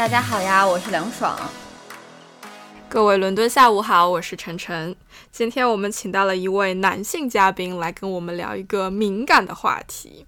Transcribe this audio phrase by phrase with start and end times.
[0.00, 1.38] 大家好呀，我是梁爽。
[2.88, 4.96] 各位伦敦下午好，我是晨晨。
[5.30, 10.24] 今天我们请到了一位男性嘉宾来跟我们聊一个敏感的话题。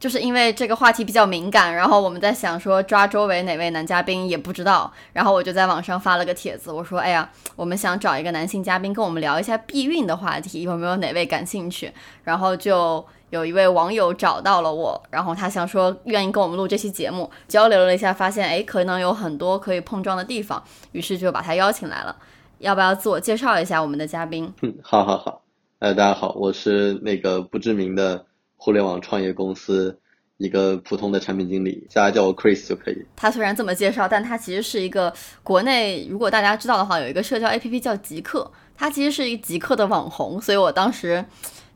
[0.00, 11.92] 就是因为这个话题比较敏感，然后我们在想说抓周围哪位男嘉宾也不知道，然后我就在网上发了个帖子，我说：“哎呀，我们想找一个男性嘉宾跟我们聊一下避孕的话题，有没有哪位感兴趣？”
[12.24, 22.16] 然后就有一位网友找到了我，然后他想说愿意跟我们录这期节目，交流了一下，发现哎可能有很多可以碰撞的地方，于是就把他邀请来了。
[22.58, 24.52] 要不要自我介绍一下我们的嘉宾？
[24.62, 25.42] 嗯，好好好，
[25.80, 28.24] 呃，大家好，我是那个不知名的。
[28.58, 29.98] 互联网创业公司
[30.38, 33.04] 一个普通的产品经理，大家叫我 Chris 就可以。
[33.14, 41.24] 他虽然这么介绍，但他其实是一个国内，如果大家知道的话，有一个社交 APP 叫极客，他其实是一个极客的网红，所以我当时。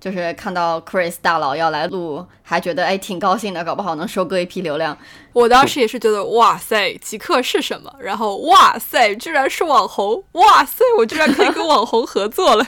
[0.01, 4.97] 就是看到 Chris 大佬要来录，还觉得哎挺高兴的，搞不好能收割一批流量。
[5.33, 7.95] 我当时也是觉得哇塞，极客是什么？
[8.01, 10.25] 然后哇塞，居然是网红！
[10.33, 12.67] 哇塞，我居然可以跟网红合作了，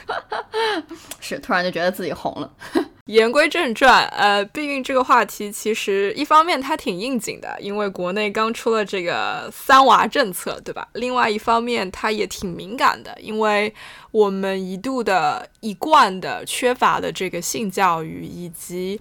[1.21, 2.51] 是突然就觉得自己红了。
[3.07, 10.87] 言归正传，呃，避孕这个话题其实一方面它挺应景的，因为国内刚出了这个三娃政策，对吧？
[10.93, 13.75] 另外一方面它也挺敏感的，因为
[14.13, 19.01] 我们一度的一贯的缺乏的这个性教育以及。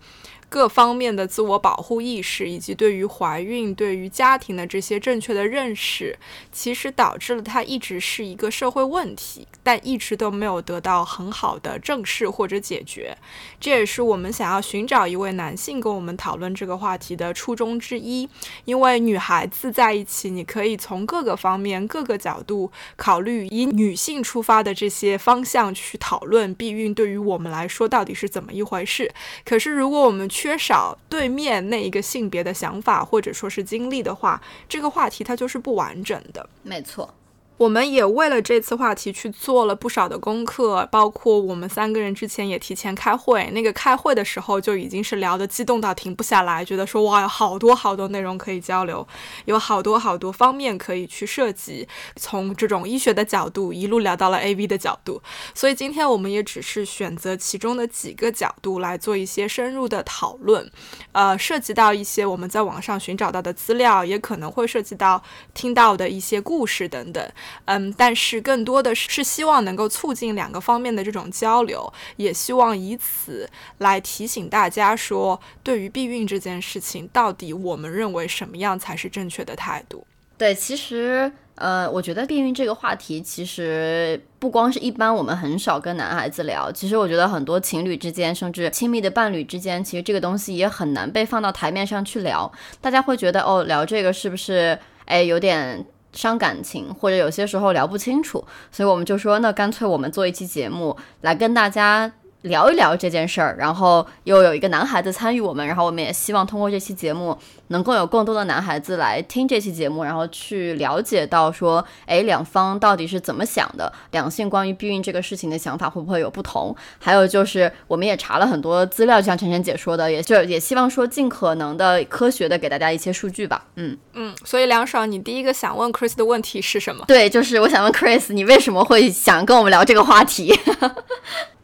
[0.51, 6.13] 各方面的自我保护意识，以及对于怀孕、对于家庭的这些正确的认识，
[6.51, 13.17] 其实导致了它一直是一个社会问题，但一直都没有得到很好的正视或者解决。
[13.61, 18.27] 这也是我们想要寻找一位男性跟我们讨论这个话题的初衷之一。
[18.65, 29.09] 因为女孩子在一起，你可以从各个方面、各个角度考虑，以女性出发的这些方向去讨论避孕对于我们来说到底是怎么一回事。
[29.45, 36.49] 可是如果我们去缺少对面那一个性别的想法或者说是经历的话，这个话题它就是不完整的。
[36.63, 37.13] 没错。
[37.61, 43.47] 我们也为了这次话题去做了不少的功课，包括我们三个人之前也提前开会。
[43.51, 49.07] 那个开会的时候就已经是聊得激动到停不下来，觉得说哇，有好多好多内容可以交流，
[49.45, 55.21] 有好多好多方面可以去涉及，从这种医学的角度一路聊到了 AV 的角度。
[55.53, 60.67] 所以今天我们也只是选择其中的几个角度来做一些深入的讨论，
[61.11, 65.21] 呃，涉及到一些我们在网上寻找到的资料，也可能会涉及到
[65.53, 67.31] 听到的一些故事等等。
[67.65, 80.05] 嗯，但是更多的是希望能够促进两个方面的这种交流，也希望以此来提醒大家说，对于避孕这件事情，到底我们认为什么样才是正确的态度？
[80.37, 92.51] 对，其实，呃，我觉得避孕这个话题，其实不光是一般我们很少跟男孩子聊，其实我觉得很多情侣之间，甚至亲密的伴侣之间，其实这个东西也很难被放到台面上去聊。
[92.81, 95.85] 大家会觉得，哦，聊这个是不是，哎，有点。
[96.13, 102.11] 伤感情，或者有些时候聊不清楚，所以我们就说，那干脆我们做一期节目来跟大家。
[102.41, 107.37] 聊一聊这件事儿，然后又有一个男孩子参与我们，然后我们也希望通过这期节目，
[107.67, 116.75] 能够有更多的男孩子来听这期节目，然后去了解到说，哎，两方到底是怎么想的，两性关于避孕这个事情的想法会不会有不同？
[116.99, 123.65] 还有就是，我们也查了很多资料，就像晨晨姐说的，也就也希望说尽可能的科学的给大家一些数据吧。
[123.75, 127.05] 嗯嗯，所以梁爽，你第一个想问 Chris 的问题是什么？
[127.07, 130.53] 对，就是我想问 Chris，你为什么会想跟我们聊这个话题？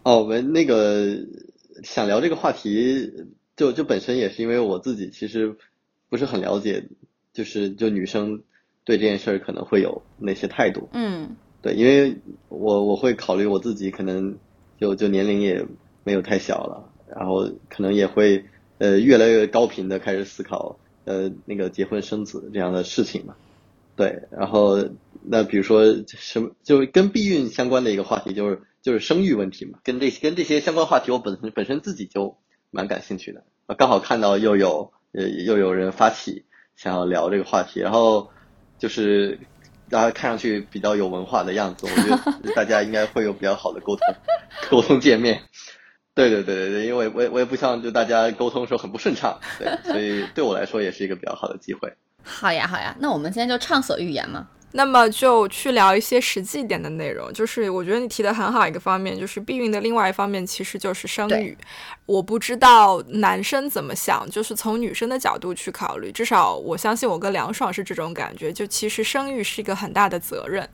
[0.08, 1.18] 哦，我们那个
[1.84, 3.12] 想聊这个话题，
[3.58, 5.58] 就就本身也是因为我自己其实
[6.08, 6.86] 不是很了解，
[7.34, 8.42] 就是就女生
[8.86, 10.88] 对这件事儿可能会有哪些态度。
[10.94, 14.38] 嗯，对，因为我我会考虑我自己可能
[14.80, 15.66] 就就年龄也
[16.06, 18.46] 没有太小了，然后可能也会
[18.78, 23.36] 呃越来越高频的开始思考呃那个结婚生子这样的事情嘛。
[23.98, 24.88] 对，然后
[25.24, 28.62] 那比如说什么就是跟避孕相关的一个话题就是。
[28.84, 32.38] 就是生育问题嘛，跟这跟这些相关话题，我本身本身自己就
[32.72, 33.44] 蛮感兴趣的。
[33.76, 36.46] 刚好看到又有呃又有人发起
[36.78, 38.30] 想要聊这个话题，然后
[38.80, 39.40] 就是
[39.90, 44.06] 大家看上去比较有文化的样子，我觉得大家应该会有比较好的沟通
[44.70, 45.42] 沟通界面。
[46.14, 51.98] 对对对对对，因为我也我也不像就大家沟通的时候很不顺畅，对，所以对我来说也是一个比较好的机会。
[52.28, 54.48] 好呀好呀，那我们今天就畅所欲言嘛。
[54.74, 61.58] 那么就去聊一些实际一点的内容，就是我觉得你提的很好一个方面，就是避孕的另外一方面其实就是生育。
[62.08, 70.68] 我不知道男生怎么想，就是从女生的角度去考虑，至少我相信我跟梁爽是这种感觉，就其实生育是一个很大的责任，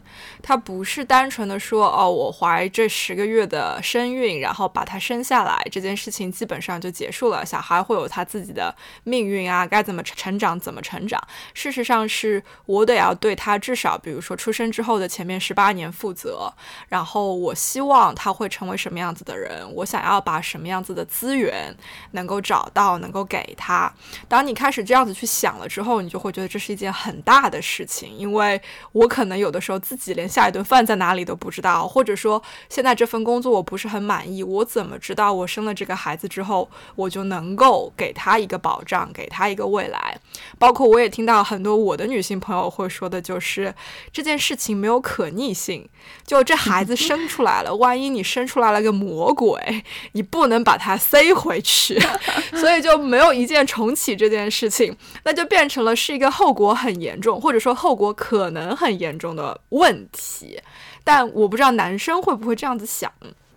[0.44, 11.20] 它不是单纯的说哦，我怀这十个月的身孕，然后把它生下来，这件事情基本上就结束了，小孩会有他自己的命运啊，该怎么成长怎么成长。
[11.56, 16.54] 事实上是我得要对他至少，比如说出生之后的前面十八年负责，
[16.90, 21.04] 然后我希望他会成为什么样子的人，我想要把什么样子的。
[21.24, 21.74] 资源
[22.12, 23.90] 能够找到，能够给他。
[24.28, 28.14] 当你开始这样子去想了之后，你就会觉得这是一件很大的事情。
[28.18, 28.62] 因为
[28.92, 40.20] 我可能有的时候自己连下一顿饭在哪里都不知道，或者说现在这份工作我不是很满意，我怎么知道我生了这个孩子之后，我就能够给他一个保障，给他一个未来？
[40.60, 43.74] 包括我也听到很多我的女性朋友会说的，就是
[44.12, 45.88] 这件事情没有可逆性。
[46.26, 50.98] 就这孩子生出来了，万一你生出来了个魔鬼，你不能把他。
[51.14, 52.00] 塞回去，
[52.58, 60.60] 所以就没有一键重启这件事情，那就变成了是一个后果很严重，或者说后果可能很严重的问题。
[61.04, 63.12] 但我不知道男生会不会这样子想。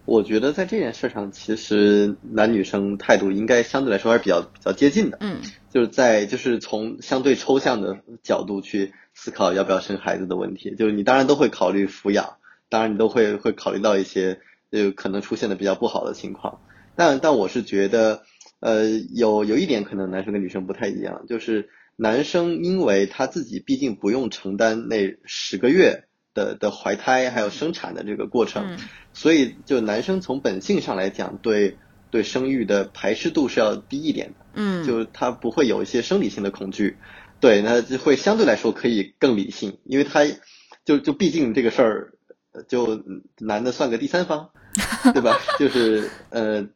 [0.04, 5.16] 我觉得在这件事上，其实男女生态度应该相对来说还是比较比较接近的。
[5.22, 5.40] 嗯，
[5.72, 12.36] 就是在就是从相对抽象的角度去思考要不要生孩子的问题，就是你当然都会考虑抚养，
[12.68, 14.38] 当然你都会会考虑到一些
[14.72, 16.60] 呃可能出现的比较不好的情况。
[16.96, 18.22] 但但我是觉得，
[18.60, 26.04] 呃，有有一点可能男生跟女生不太一样，就是男生因为他自己毕竟不用承担那十个月
[26.34, 28.78] 的的怀胎还有生产的这个过程，
[29.12, 31.78] 所以就男生从本性上来讲，对
[32.10, 36.96] 对生育的排斥度是要低一点的，嗯，就他不会有一些生理性的恐惧，
[37.40, 40.25] 对，那就会相对来说可以更理性，因为他
[40.84, 42.12] 就就毕竟这个事儿，
[42.69, 43.02] 就
[43.38, 44.50] 男的算个第三方。
[45.12, 45.38] 对吧？
[45.58, 46.66] 就是呃，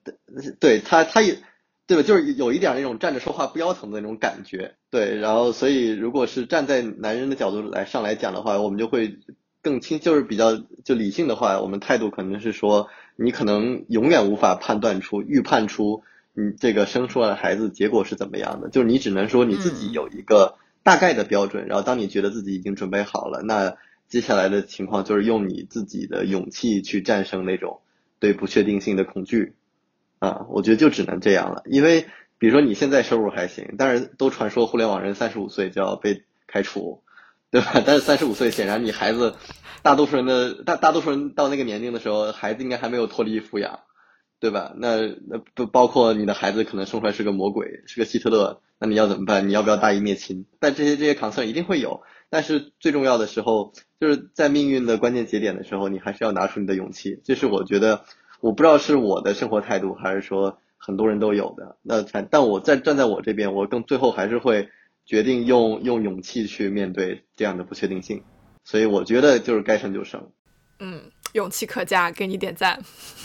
[0.58, 1.38] 对他，他也
[1.86, 2.02] 对吧？
[2.02, 4.74] 就是有一点那种站着说话不腰疼的那种感觉。
[4.90, 9.18] 对，然后所以如果是站在男人的角度来上来讲的话，我们就会
[9.62, 16.02] 更轻，就是比较就理性的话，我们态度可能是说，你可能永远无法判断出、预判出
[16.32, 23.76] 你这个生出来的孩子结果是怎么样的，就是你只能说你自己有一个大概的标准，然后当你觉得自己已经准备好了，那
[24.08, 27.80] 接下来的情况就是用你自己的勇气去战胜那种。
[28.20, 29.54] 对不确定性的恐惧，
[30.20, 31.62] 啊，我觉得就只能这样了。
[31.66, 32.06] 因为
[32.38, 37.02] 比如说你现在收入还行，但是都传说互联网人三十五岁就要被开除，
[37.50, 37.80] 对吧？
[37.84, 39.34] 但是三十五岁显然你孩子，
[39.82, 43.80] 大多数人的大大多数人到那个年龄的时候，孩子应该还没有脱离抚养，
[44.38, 44.74] 对吧？
[44.76, 49.48] 那那不包括你的孩子可能生出来是个魔鬼，是个希特勒，那你要怎么办？
[49.48, 50.46] 你要不要大义灭亲？
[50.60, 52.02] 但这些这些 concern 一定会有。
[52.30, 57.20] 但是最重要的时候，就是在命运的关键节点的时候，你还是要拿出你的勇气。
[57.24, 58.04] 这是我觉得，
[58.40, 61.76] 我不知道是我的生活态度，还是说很多人都有的。
[61.82, 64.68] 那但我在站在我这边，我更最后还是会
[65.04, 68.22] 决定用用勇气去面对这样的不确定性。
[68.64, 70.30] 所以我觉得就是该生就生。
[70.78, 72.80] 嗯，勇气可嘉，给你点赞。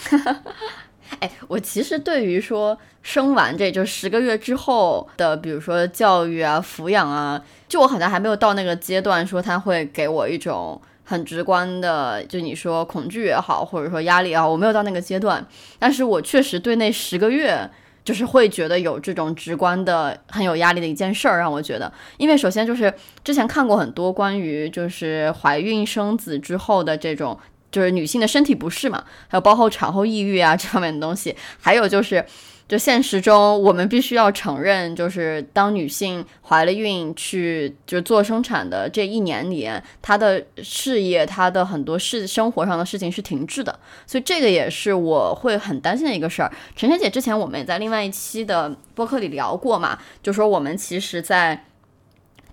[1.19, 15.45] 哎，我其实对于说生完这就十个月之后的，比如说教育啊、抚养啊，就我好像还没有到那个阶段，说他会给我一种很直观的，就你说恐惧也好，或者说压力也好，我没有到那个阶段。
[15.79, 17.69] 但是我确实对那十个月，
[18.03, 22.93] 就是会觉得有这种直观的很有压力的一件事儿，让我觉得，因为首先就是
[23.23, 27.37] 之前看过很多关于就是怀孕生子之后的这种。
[27.75, 32.25] 就是女性的身体不适嘛，还有包括产后抑郁啊这方面的东西，还有就是，
[32.69, 39.69] 就现实中我们必须要承认，就是当女性怀了孕去就是做生产的这一年里，
[40.01, 43.77] 她的事业、她的很多事、生活上的事情是停滞的，
[44.07, 46.49] 所以这个也是我会很担心的一个事儿。
[46.77, 51.65] 陈晨姐之前我们也在另外一期的播客里聊过嘛，就说我们其实，在。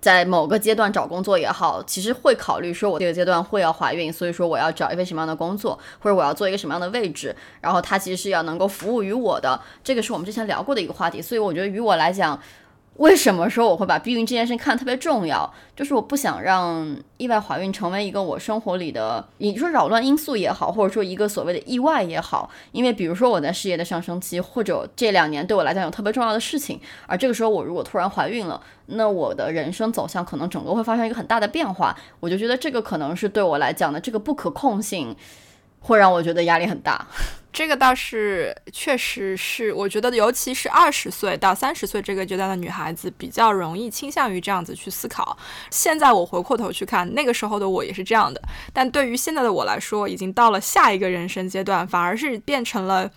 [0.03, 12.37] 在某个阶段找工作也好，其实会考虑说，我这个阶段会要怀孕，所以说我要找一份什么样的工作，或者我要做一个什么样的位置，然后它其实是要能够服务于我的，这个是我们之前聊过的一个话题，所以我觉得于我来讲。
[12.97, 15.51] 为什么说我会把避孕这件事看得特别重要？
[15.75, 22.51] 就是我不想让意外怀孕成为一个我生活里的，你说扰乱因素也好，或者说一个所谓的意外也好。
[22.71, 31.97] 因为比如说我在事业的上升期，或者这两年对我来讲有特别重要的事情，而这个时候我如果突然怀孕了，那我的人生走向可能整个会发生一个很大的变化。
[32.19, 35.15] 我就觉得这个可能是对我来讲的这个不可控性，
[35.79, 37.07] 会让我觉得压力很大。
[37.53, 45.37] 这个倒是确实是，我觉得尤其是二十岁到三十岁这个阶段的女孩子，比较容易倾向于这样子去思考。
[45.69, 48.41] 现在我回过头去看，那个时候的我也是这样的，
[48.73, 53.09] 但对于现在的我来说，已经到了下一个人生阶段，反而是变成了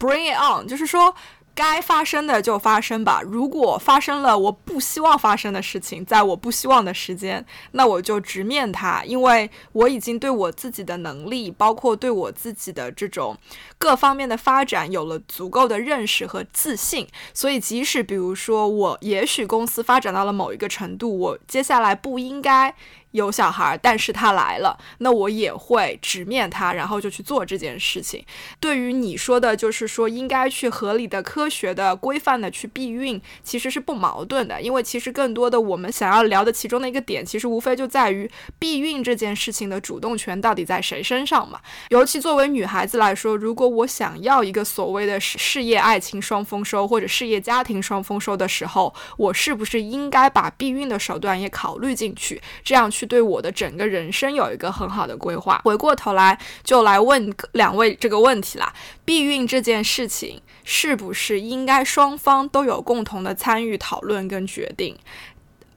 [0.00, 1.14] bring it on，就是说。
[1.56, 3.22] 该发生的就发生吧。
[3.22, 13.38] 如果发生了我不希望发生的事情，在我不希望的时间，那我就直面它，因为我已经对我自己的能力，包括对我自己的这种
[13.84, 17.06] 各方面的发展有了足够的认识和自信。
[17.34, 22.74] 所以，即使比如说我也许公司发展到了某一个程度，我接下来不应该。
[23.14, 28.24] 有小孩，但是他来了，那我也会直面他，然后就去做这件事情。
[28.58, 34.60] 对于你说的，就是说应该去合理的、科学的、规范的去避孕，其实是不矛盾的。
[34.60, 41.60] 因为其实更多的我们想要聊的其中的一个点，其实无非就在于避孕这件事情的主动权到底在谁身上嘛。
[41.90, 53.04] 尤其作为女孩子来说，如果我想要一个所谓的事业爱情双丰收，或者事业家庭双丰收的时候，我是不是应该把避孕的手段也考虑进去，这样去？
[53.04, 55.60] 对我的整个人生有一个很好的规划。
[55.64, 58.72] 回过头来就来问两位这个问题啦：
[59.04, 64.96] 避孕这件事情是不是应该双方都有共同的参与讨论跟决定？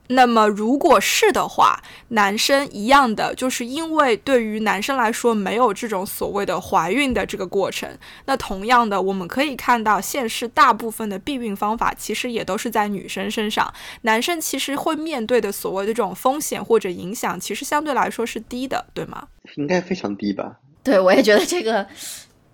[0.09, 7.89] 那么，如果是的话，男生一样的，就是因为对于男生来说没有这种所谓的怀孕的这个过程。
[8.25, 13.73] 那同样的，我们可以看到，现实大部分的避孕方法其实也都是在女生身上。
[14.03, 19.27] 男生其实会面对的所谓的这种风险或者影响，其实相对来说是低的，对吗？
[19.55, 20.57] 应该非常低吧？
[20.83, 21.85] 对，我也觉得这个，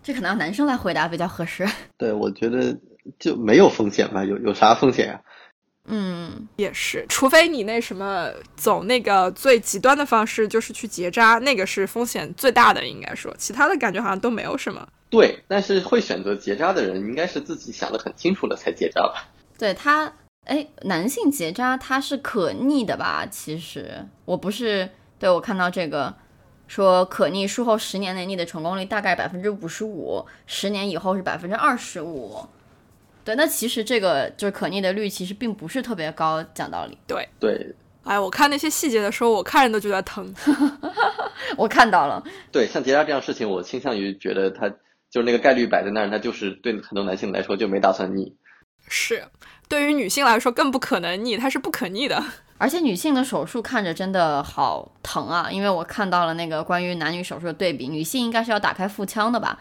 [0.02, 1.68] 这可能要男生来回答比较合适。
[1.98, 2.76] 对，我觉得
[3.20, 4.26] 就没有风险吧？
[4.26, 5.22] 有有啥风险啊？
[5.86, 14.88] 嗯，也是，除非你那什么走那个最极端的方式，就是去结扎，那个是风险最大的，应该说，其他的感觉好像都没有什么。
[15.10, 19.28] 对，但是会选择结扎的人，应该是自己想得很清楚了才结扎吧？
[19.58, 20.12] 对他，
[20.46, 23.26] 哎，男性结扎它是可逆的吧？
[23.30, 26.16] 其实我不是，对我看到这个
[26.68, 32.48] 说可逆，术后十年内逆的成功率大概百分之五十五，十年以后是百分之二十五。
[33.26, 36.98] 对，那其实这个就是可逆的率其实并不是特别高，讲道理。
[37.08, 40.34] 对对，哎，我看那些细节的时候，我看着都觉得疼。
[41.58, 42.24] 我看到了。
[42.52, 44.70] 对，像结扎这样事情，我倾向于觉得它
[45.10, 48.36] 就是那个概率摆在那儿，它就是对很多男性来说就没打算逆。
[48.88, 49.24] 是，
[49.70, 52.22] 对于女性来说更不可能逆，它是不可逆的。
[52.60, 59.60] 而且女性的手术看着真的好疼啊，因为我看到了那个关于男女手术的对比，女性应该是要打开腹腔的吧，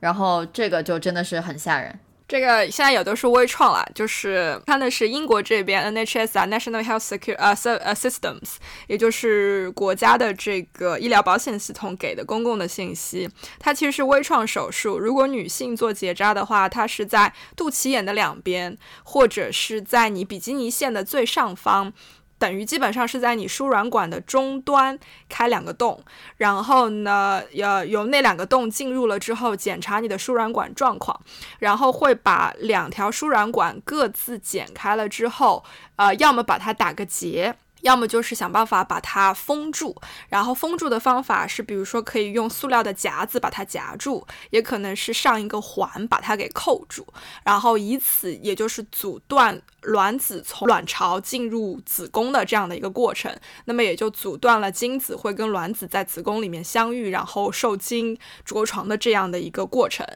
[0.00, 1.98] 然后这个就真的是很吓人。
[2.32, 8.54] 这个现在也都是微创了，就是看的是英国这边 NHS 啊，National Health Secure 呃 Systems，
[8.86, 13.28] 也就是国家的这个医疗保险系统给的公共的信息。
[13.58, 21.92] 它其实是微创手术，如果女性做结扎的话，它是在肚脐眼的两边，或者是在你比基尼线的最上方。
[22.42, 26.02] 等于基本上是在你输卵管的终端开两个洞，
[26.38, 31.20] 然后呢，要由那两个洞进入了之后，检查你的输卵管状况，
[31.60, 35.62] 然后会把两条输卵管各自剪开了之后，
[35.94, 37.54] 呃，要么把它打个结。
[37.82, 39.94] 要么就是想办法把它封住，
[40.28, 47.06] 然后封住的方法是，比如说可以用塑料的夹子把它夹住，也可能是上一个环把它给扣住，
[47.44, 53.36] 然后以此也就是阻断卵子从卵巢进入子宫的这样的一个过程，
[53.66, 60.06] 那么也就阻断了精子会跟卵子在子宫里面相遇，然后受精着床的这样的一个过程。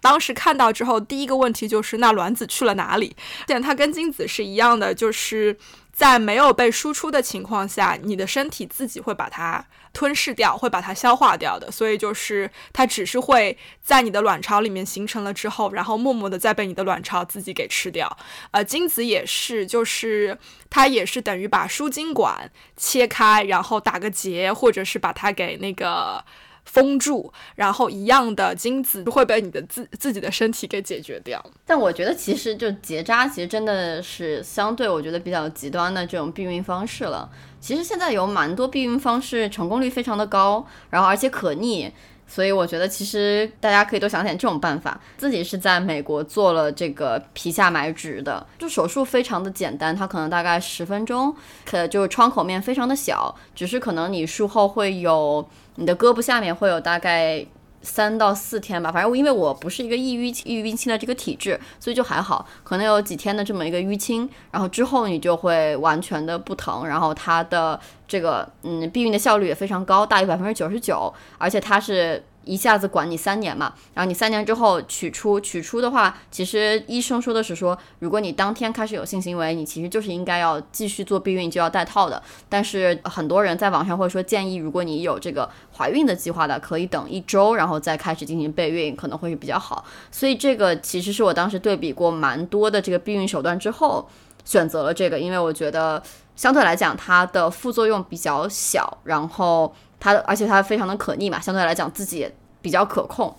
[0.00, 3.16] 当时看到之后，第一个问题就是那卵子去了哪里？
[3.48, 5.58] 现它跟精子是一样的，就是。
[5.96, 11.72] 在没有被输出的情况下，你的身体自己会把它吞噬掉，会把它消化掉的。
[11.72, 18.14] 所以就是它只是会在你的卵巢里面形成了之后，然后默默的再被你的卵巢自己给吃掉。
[18.50, 20.38] 呃，精子也是，就是
[20.68, 26.22] 它也是等于把输精管切开，然后打个结，或者是把它给那个。
[26.66, 31.42] 封住，然后一样的精子会被你的自自己的身体给解决掉。
[31.64, 37.30] 但我觉得其实就结扎，其实真的是相对我觉得比较极端的这种避孕方式了。
[37.58, 41.90] 其实现在有蛮多避孕方式成功率非常的高，然后而且可逆，
[42.26, 45.00] 所以我觉得其实大家可以多想想这种办法。
[45.16, 55.48] 自己是在美国做了这个皮下埋植的，就手术非常的简单，它可能大概十分钟，可就是创口面非常的小，只是可能你术后会有。
[55.78, 57.44] 你的胳膊下面会有大概
[57.82, 67.78] 三到四天吧，反正因为我不是一个易淤易淤青的这个体质，所以就还好，可能有几天的这么一个淤青，然后之后你就会完全的不疼，然后它的
[68.08, 82.22] 这个嗯避孕的效率也非常高，大于百分之九十九，而且它是一下子管你三年嘛，然后你三年之后取出，取出的话，其实医生说的是说，如果你当天开始有性行为，你其实就是应该要继续做避孕，就要戴套的。
[82.48, 89.84] 但是很多人在网上会说建议，如果你有这个怀孕的计划的，可以等一周，然后再开始进行备孕，可能会比较好。
[90.12, 94.08] 所以这个其实是我当时对比过蛮多的这个避孕手段之后
[94.44, 96.00] 选择了这个，因为我觉得
[96.36, 99.74] 相对来讲它的副作用比较小，然后。
[100.06, 102.32] 它而且它非常的可逆嘛，相对来讲自己也
[102.62, 103.34] 比较可控。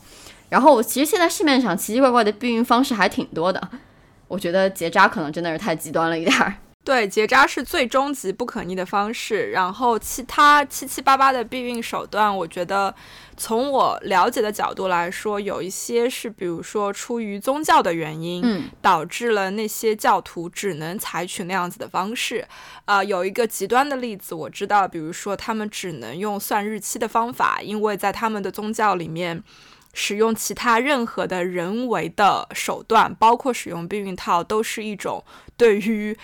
[0.50, 3.70] 然后其实现在市面上奇奇怪怪的避孕方式还挺多的，
[4.28, 6.54] 我觉得结扎可能真的是太极端了一点儿。
[6.84, 9.52] 对，结扎是最终极不可逆的方式。
[9.52, 12.94] 然后其他七七八八的避孕手段，我觉得
[13.38, 22.48] 从我了解的角度来说，有一些是比如说出于宗教的原因，嗯，导致了那些教徒只能采取那样子的方式。
[22.86, 29.44] 啊，有一个极端的例子我知道，比如说他们只能用算日期的方法，因为在他们的宗教里面，
[29.94, 35.24] 使用其他任何的人为的手段，包括使用避孕套，都是一种
[35.56, 36.18] 对于。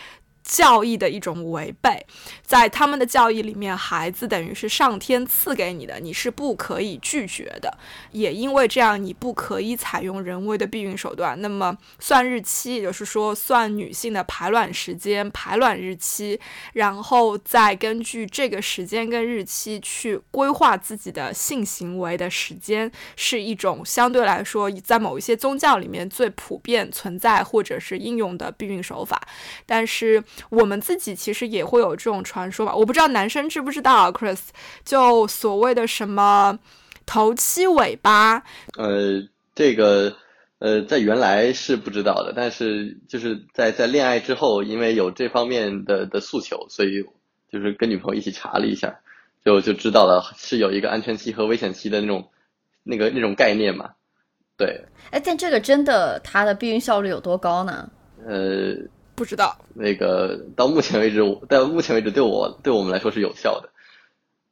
[0.54, 2.06] 教义的一种违背，
[2.44, 7.76] 在他们的教义里面，孩子等于是上天赐给你的，你是不可以拒绝的。
[8.12, 11.42] 也因为这样，你不可以采用人为的避孕手段。
[11.42, 16.40] 那么算日期，也就是说算女性的排卵时间、排卵日期，
[16.74, 29.20] 然后再根据这个时间跟日期去规划自己的性行为的时间，是一种相对来说在某一些宗教里面最普遍存在或者是应用的避孕手法。
[29.66, 30.24] 但是。
[30.50, 34.40] 我们自己其实也会有这种传说吧，我不知道男生知不知道啊，Chris，
[34.84, 36.58] 就所谓的什么
[37.06, 38.44] 头七尾巴。
[38.78, 39.22] 呃，
[39.56, 40.16] 这个
[40.60, 47.04] 呃，在原来是不知道的，但是就是在在恋爱之后，因为有这方面的的诉求，所以
[47.52, 49.00] 就是跟女朋友一起查了一下，
[49.44, 52.30] 就就知道了是有一个安全期和危险期的那种
[52.84, 53.90] 那个那种概念嘛。
[54.58, 54.86] 对。
[55.12, 57.90] 哎，但这个真的它的避孕效率有多高呢？
[58.28, 58.76] 呃。
[59.16, 63.70] 不知道那个到目前为止，到目前为止对我对我们来说是有效的，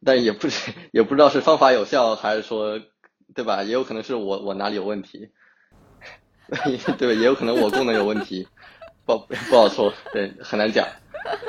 [0.05, 2.79] 但也不是也不知道是方法有效还是说
[3.33, 3.63] 对吧？
[3.63, 5.29] 也有可能是我我哪里有问题，
[6.99, 8.47] 对，也有可能我功能有问题，
[9.05, 10.87] 不不好说，对，很难讲。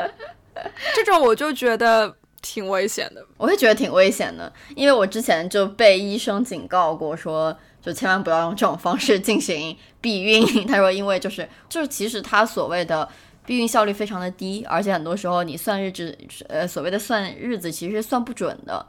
[0.95, 7.55] 这种我就觉得挺危险的，我也觉得挺危险的，因为我之前就被医生警告过说。
[7.83, 10.67] 就千万不要用这种方式进行避孕。
[10.67, 13.09] 他说，因为就是就是，其实他所谓的
[13.45, 16.17] 避孕效率非常的低，而且很多时候你算日子，
[16.49, 18.87] 呃，所谓的算日子其实算不准的。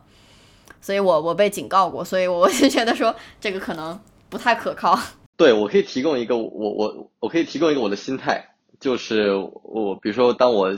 [0.80, 4.98] 所以我我被警告过，所以 我就觉得说这个可能不太可靠。
[5.36, 8.48] 对，我可以提供一个我我我可以提供一个我的心态，
[8.80, 10.72] 就是我比如说当我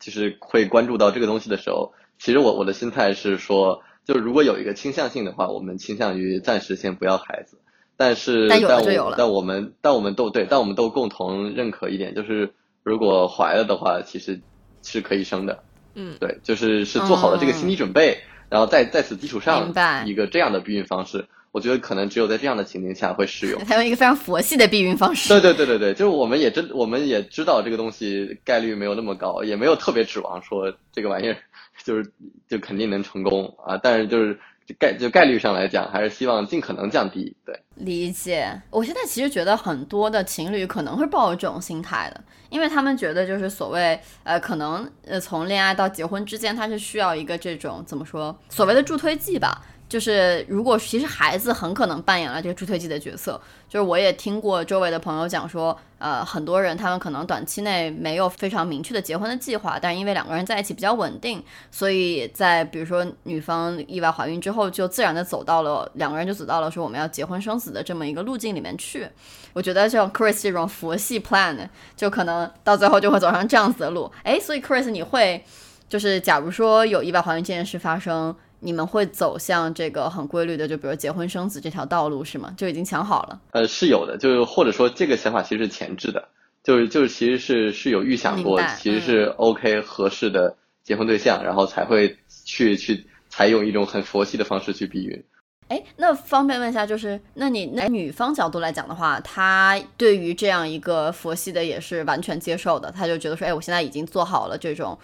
[0.00, 3.80] 就是会关注到这个东西的时候，其实我我的心态是说。
[4.04, 7.58] 就如果有一个倾向性的话，我们倾向于暂时先不要孩子，
[7.96, 14.40] 但是但我但我们但我们都对，但我们都共同认可一点，就是如果怀了的话，其实
[14.82, 15.62] 是可以生的。
[15.94, 18.18] 嗯，对，就是是做好了这个心理准备，
[18.50, 19.72] 然后在在此基础上
[20.06, 23.64] 一个这样的避孕方式，我觉得可能只有在这样的情境下会适用。
[23.64, 25.28] 采用一个非常佛系的避孕方式。
[25.28, 31.36] 对对对对对，就是我们也真我们也知道这个东西概率没有那么高，也没有特别指望说这个玩意儿。
[31.84, 32.12] 就是
[32.48, 34.38] 就肯定能成功啊，但是就是
[34.78, 37.36] 概就概率上来讲，还是希望尽可能降低。
[37.44, 38.58] 对，理解。
[38.70, 49.62] 我现在其实觉得很多的情侣可能会抱有这种心态的，因为他们觉得就是所谓呃，可能呃从恋爱到结婚之间，他是需要一个这种怎么说所谓的助推剂吧。
[49.94, 69.08] 就是如果其实孩子很可能扮演了这个助推剂的角色，就是我也听过周围的朋友讲说，呃，很多人他们可能短期内没有非常明确的结婚的计划，但是因为两个人在一起比较稳定，所以在比如说女方意外怀孕之后，就自然的走到了两个人就走到了说我们要结婚生子的这么一个路径里面去。
[69.52, 74.10] 我觉得像 Chris 这种佛系 plan，就可能到最后就会走上这样子的路。
[74.24, 75.44] 哎，所以 Chris 你会
[75.88, 78.34] 就是假如说有意外怀孕这件事发生。
[78.64, 82.54] 你们会走向这个很规律的，就比如结婚生子这条道路是吗？
[82.56, 83.38] 就已经想好了？
[83.50, 86.28] 呃，是有的，就是或者说这个想法其实是前置的，
[86.62, 95.22] 就是就是其实是是有预想过，其实是 OK 合适的结婚对象，然后才会去去采用一种很佛系的方式去避孕。
[95.68, 104.98] 哎，那方便问一下，就是那你那女方角度来讲的话，她对于这样一个佛系的也是完全接受的，她就觉得说，哎，我现在已经做好了这种。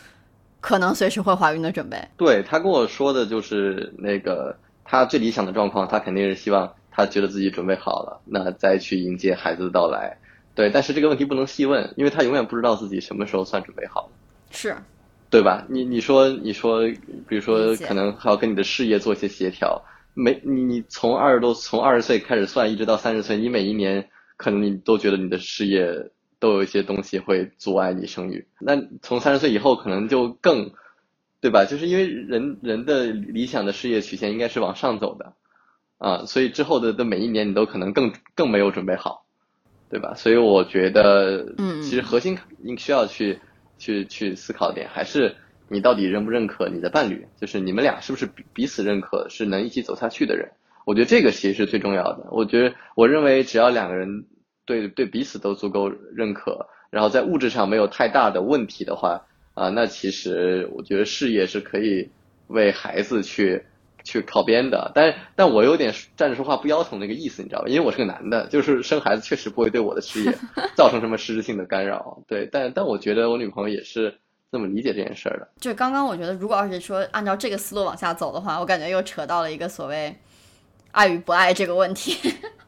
[0.60, 1.96] 可能随时会怀孕的准备。
[2.16, 10.16] 对他跟我说的就是那个他最理想的状况，他肯定是希望他觉得自己准备好了，那再去迎接孩子的到来。
[10.54, 14.08] 对，但是这个问题不能细问，因为他永远不知道自己什么时候算准备好了。
[14.50, 14.74] 是，
[15.30, 15.64] 对吧？
[15.68, 16.82] 你你说你说，
[17.28, 19.80] 比如说可能还要跟你的事业做一些协调，
[20.12, 28.48] 每你你从二十多从二十岁开始算，一直到三十岁，你每一年可能你都觉得你的事业都有一些东西会阻碍你生育。
[28.58, 30.72] 那从三十岁以后，可能就更，
[31.40, 31.64] 对吧？
[31.66, 35.34] 就是因为人人的理想的事业曲线应该是往上走的，
[35.98, 39.24] 啊，所以之后的的每一年你都可能更更没有准备好，
[39.88, 40.14] 对吧？
[40.16, 43.38] 所以我觉得，嗯其实核心应需要去
[43.78, 45.36] 去去思考的点还是。
[45.72, 47.28] 你到底认不认可你的伴侣？
[47.40, 50.50] 就是你们俩是不是彼彼此认可，是能一起走下去的人？
[50.84, 52.26] 我觉得这个其实是最重要的。
[52.32, 54.24] 我觉得，我认为只要两个人
[54.78, 62.08] 对对彼此都足够认可，然后在物质上没有太大的问题的话，啊，那其实我觉得事业是可以
[62.46, 63.64] 为孩子去
[64.04, 64.92] 去靠边的。
[64.94, 67.68] 但但我有点站着说话不腰疼那个意思，你知道吧？
[67.68, 70.32] 因为我是个男的，就是生孩子确实不会对我的事业
[70.76, 72.22] 造成什么实质性的干扰。
[72.28, 74.14] 对，但但我觉得我女朋友也是。
[74.52, 80.12] 这么理解这件事儿的，就刚刚我觉得，如果要是说按照这个思路往下走的话，我感觉又扯到了一个所谓
[80.90, 82.16] 爱与不爱这个问题。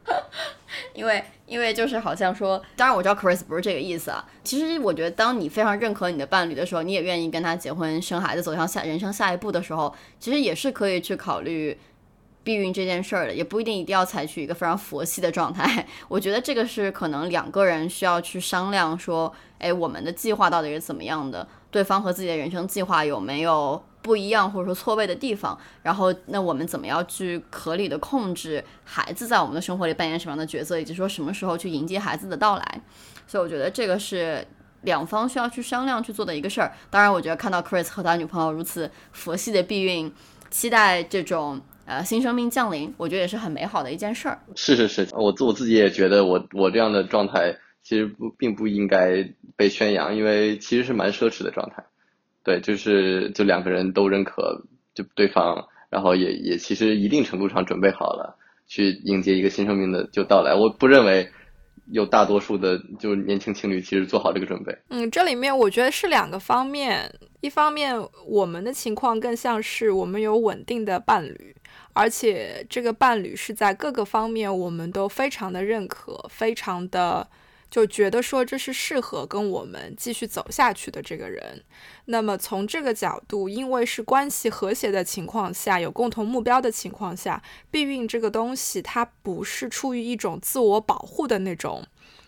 [0.93, 4.23] 因为因为就是好像说，当然我知道 Chris 不是这个意思啊。
[4.43, 11.77] 其实我觉得，当你非常认可你的伴侣的时候，你也愿意跟他结婚、生孩子、走向下人生下一步的时候，其实也是可以去考虑
[12.43, 15.87] 避孕这件事儿的，也不一定一定要采取一个非常佛系的状态。
[16.09, 21.47] 我觉得这个是可能两个人需要去商量说，哎，我们的计划到底是怎么样的。
[21.71, 25.57] 对方和自己的人生计划有没有不一样或者说错位的地方？
[25.81, 32.81] 然后，那我们怎么样去合理的控制孩子在我们的生活里扮演什么样的角色，以及说什么时候去迎接孩子的到来？
[33.25, 34.45] 所以，我觉得这个是
[34.81, 36.71] 两方需要去商量去做的一个事儿。
[36.91, 40.13] 当然，我觉得看到 Chris 和他女朋友如此佛系的避孕，
[40.51, 44.37] 期待这种呃新生命降临，我觉得也是很美好的一件事儿。
[44.55, 47.55] 是是是，我自我自己也觉得我我这样的状态。
[47.85, 49.21] 其实不并不应该
[49.57, 51.83] 被宣扬，因为其实是蛮奢侈的状态。
[52.43, 54.61] 对，就是就两个人都认可
[54.93, 60.53] 就对方，然后也也其实一定程度上准备好了去迎接一个新生命的就到来。
[60.53, 61.29] 我不认为
[61.91, 64.77] 有大多数的就年轻情侣其实做好这个准备。
[64.89, 67.95] 嗯，这里面我觉得是两个方面，一方面
[68.27, 71.55] 我们的情况更像是我们有稳定的伴侣，
[71.93, 77.25] 而且这个伴侣是在各个方面我们都非常的认可，非常的。
[77.73, 81.63] 就觉得说这是适合跟我们继续走下去的这个人，
[82.05, 91.83] 那么从这个角度，因为是关系和谐的情况下，有共同目标的情况下，避孕这个东西它不是出于一种自我保护的那种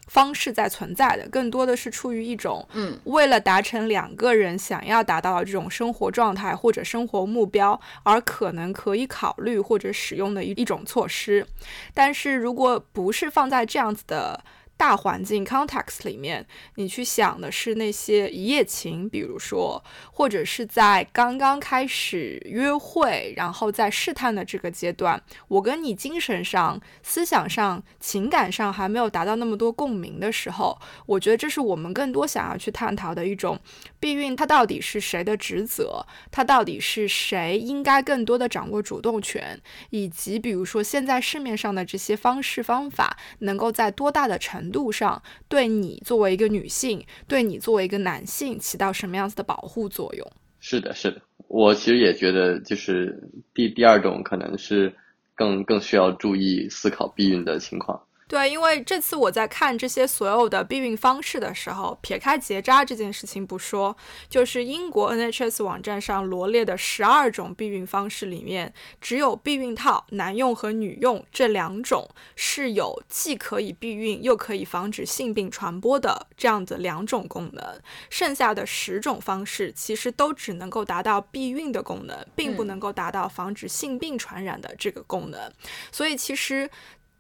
[0.08, 11.46] 方式在存在的，更多的是出于一种，嗯，为了达成两个人想要达到的这种生活状态或者生活目标而可能可以考虑或者使用的一一种措施。
[11.94, 14.44] 但是如果不是放在这样子的。
[14.78, 33.58] 大环境 context 里面，你去想的是那些一夜情，比如说，或者是在刚刚开始约会，然后在试探的这个阶段，我跟你精神上、思想上、情感上还没有达到那么多共鸣的时候，我觉得这是我们更多想要去探讨的一种
[34.06, 36.06] 避孕，它到底是谁的职责？
[36.30, 39.60] 它到底是谁应该更多的掌握主动权？
[39.90, 50.32] 以及比如说现在市面上的这些方式方法，能够在多大的程度上，对你作为一个女性，对你作为一个男性，起到什么样子的保护作用？
[50.60, 54.94] 是的，是的，我其实也觉得，就是第第二种可能是
[55.34, 58.00] 更更需要注意思考避孕的情况。
[58.28, 63.96] 对，因为这次我在看这些所有的避孕方式的时候，撇开结扎这件事情不说，
[64.28, 85.54] 就是英国 NHS 网站上罗列的十二种避孕方式里面，只有避孕套男用和女用这两种是有既可以避孕又可以防止性病传播的这样的两种功能，剩下的十种方式其实都只能够达到避孕的功能，并不能够达到防止性病传染的这个功能，
[85.92, 86.68] 所以其实。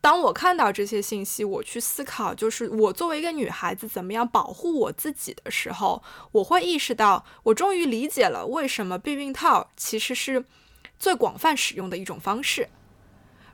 [0.05, 10.45] 当我看到这些信息，我去思考，就是我作为一个女孩子，怎么样保护我自己的时候，我会意识到，我终于理解了为什么避孕套其实是
[10.99, 12.69] 最广泛使用的一种方式。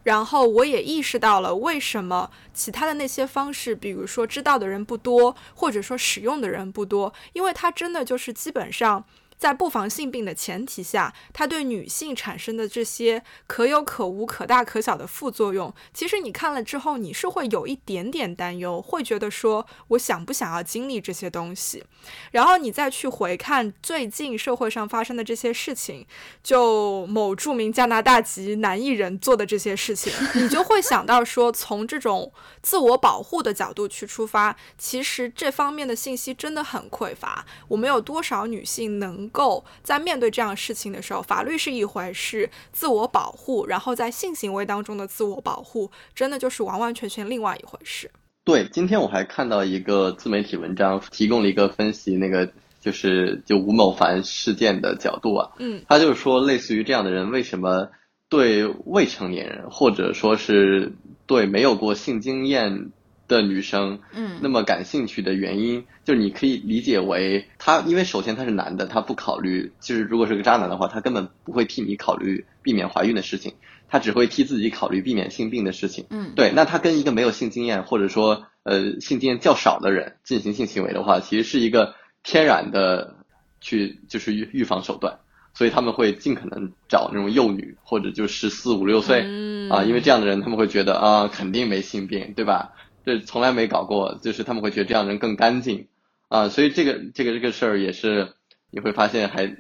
[0.04, 9.06] 然后我也意识到了为什么其他的那些方式，比如说知道的人不多，或者说使用的人不多，因为它真的就是基本上。
[9.42, 21.84] 在不防性病的前提下，它对女性产生的这些可有可无、可大可小的副作用，其实你看了之后，你是会有一点点担忧，会觉得说，我想不想要经历这些东西？
[22.30, 26.06] 然后你再去回看最近社会上发生的这些事情，
[26.44, 37.44] 就某著名加拿大籍男艺人做的这些事情， 你就会想到说，从这种自我保护的角度去出发，其实这方面的信息真的很匮乏。
[37.70, 39.31] 我们有多少女性能？
[39.32, 48.12] 够在面对这样事情的时候，法律是一回事，自我保护，然后在性行为当中的自我保护，真的就是完完全全另外一回事。
[48.44, 57.90] 对，今天我还看到一个自媒体文章，提供了一个分析那个就是就吴某凡事件的角度啊，嗯，他就是说，类似于这样的人，为什么
[58.30, 60.92] 对未成年人或者说是
[61.28, 62.90] 对没有过性经验
[63.36, 73.54] 的女生，嗯那么感兴趣的原因，就是你可以理解为他，因为首先他是男的，他不考虑，就是如果是个渣男的话，他根本不会替你考虑避免怀孕的事情，
[73.88, 76.06] 他只会替自己考虑避免性病的事情。
[76.10, 83.16] 嗯，对，那他跟一个没有性经验或者说呃性经验较少的人进行性行为的话，其实是一个天然的
[83.62, 85.20] 去就是预预防手段，
[85.54, 92.74] 所以他们会尽可能找那种幼女或者就十四五六岁、嗯啊，因为这样的人他们会觉得啊肯定没性病，对吧？
[93.06, 95.88] 这从来没搞过，就是他们会觉得这样的人更干净
[96.28, 98.34] 啊，所以这个这个这个事儿也是
[98.70, 99.56] 你会发现还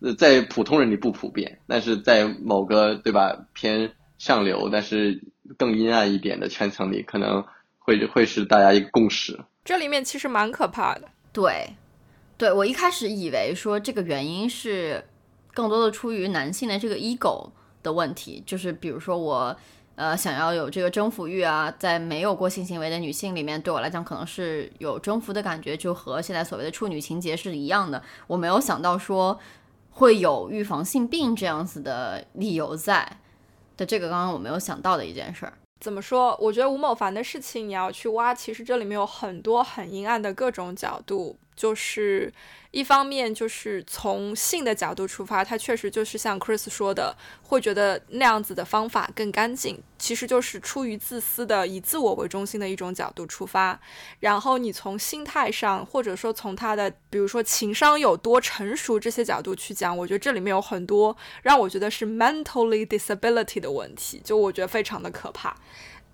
[0.00, 5.22] 呃在普通人里不普遍，但是在某个对吧偏上流但是
[5.56, 7.44] 更阴暗一点的圈层里，可能
[7.78, 9.38] 会会是大家一个共识。
[9.64, 11.08] 这里面其实蛮可怕的。
[11.32, 11.74] 对，
[12.36, 15.04] 对我一开始以为说这个原因是
[15.52, 17.50] 更多的出于男性的这个 ego
[17.82, 19.56] 的问题，就是比如说我
[19.96, 28.02] 呃想要有这个征服欲啊，在没有过性行为的女性里面，对我来讲可能是有征服的感觉，就和现在所谓的处女情节是一样的。
[28.26, 29.38] 我没有想到说
[29.90, 33.18] 会有预防性病这样子的理由在。
[33.76, 35.52] 的这个，刚刚我没有想到的一件事儿。
[35.80, 36.38] 怎么说？
[36.40, 41.36] 我觉得吴某凡的事情你要去挖，其实这里面有很多很阴暗的各种角度。
[41.56, 42.32] 就是
[42.70, 53.80] 一方面就是从性的角度出发，他确实就是像 Chris 说的，会觉得那样子的方法更干净，其实就是出于自私的以自我为中心的一种角度出发。
[54.20, 65.56] 然后你从心态上，或者说从他的比如说情商有多成熟这些角度去讲，我觉得这里面有很多让我觉得是 mentally disability 的问题，就我觉得非常的可怕。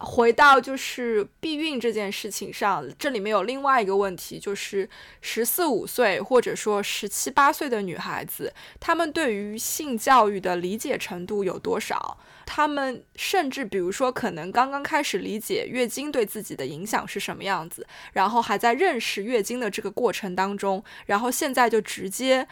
[0.03, 4.89] 回到就是避孕这件事情上，这里面有另外一个问题，就是
[5.21, 12.17] 十四五岁或者说十七八岁的女孩子，她们对于性教育的理解程度有多少？
[12.47, 22.49] 她们甚至比如说可能刚刚开始理解月经对自己的影响是什么样子，然后还在认识月经的这个过程当中，然后现在就直接。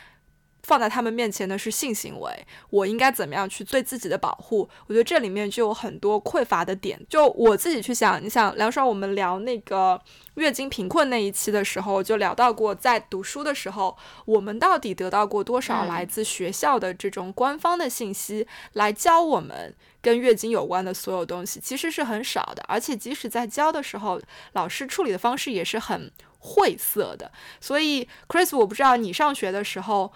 [0.68, 4.68] 放在他们面前的是性行为，我应该怎么样去对自己的保护？
[4.86, 7.00] 我觉得这里面就有很多匮乏的点。
[7.08, 9.98] 就我自己去想，你想梁爽，我们聊那个
[10.34, 22.62] 月经贫困那一期的时候，就聊到过，在读书的时候，我们到底得到过多少来自学校的这种官方的信息，来教我们跟月经有关的所有东西，其实是很少的。
[22.68, 24.20] 而且即使在教的时候，
[24.52, 27.32] 老师处理的方式也是很晦涩的。
[27.58, 30.12] 所以，Chris，我不知道你上学的时候。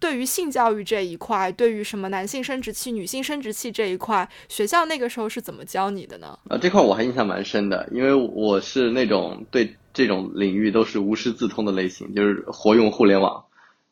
[0.00, 6.38] 对于性教育这一块，对于什么男性生殖器、女性生殖器这一块，学校那个时候是怎么教你的呢？
[6.48, 13.44] 啊，这块我还印象蛮深的，因为我是那种对这种领域都是无师自通的类型，就是活用互联网。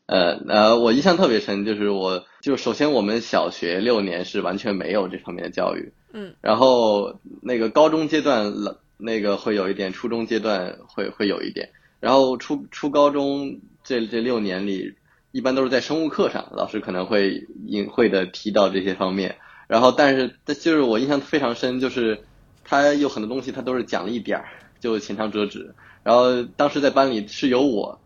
[0.06, 8.52] 呃呃，我印象特别深，就是我就首先我们小学六年是完全没有这方面的教育，嗯，然后那个高中阶段
[8.96, 14.94] 那个会有一点，初中阶段会会有一点，然后初初高中这这六年里。
[15.32, 19.36] 一般都是在生物课上，老师可能会隐晦的提到这些方面。
[19.68, 22.22] 然后，但是，就是我印象非常深，就是
[22.64, 25.74] 他有很多东西他都是讲了一点儿就前场折纸。
[26.04, 27.98] 然后当时在班里是由我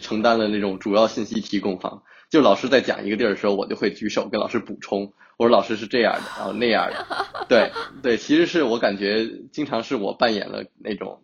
[0.00, 7.06] 承担了那种主要信息提供方，就老师在讲一个地儿的时候，我就会举手跟老师补充，我说老师是这样的，然后那样的。
[7.48, 7.70] 对
[8.02, 11.20] 对，其实是我感觉经常是我扮演了那种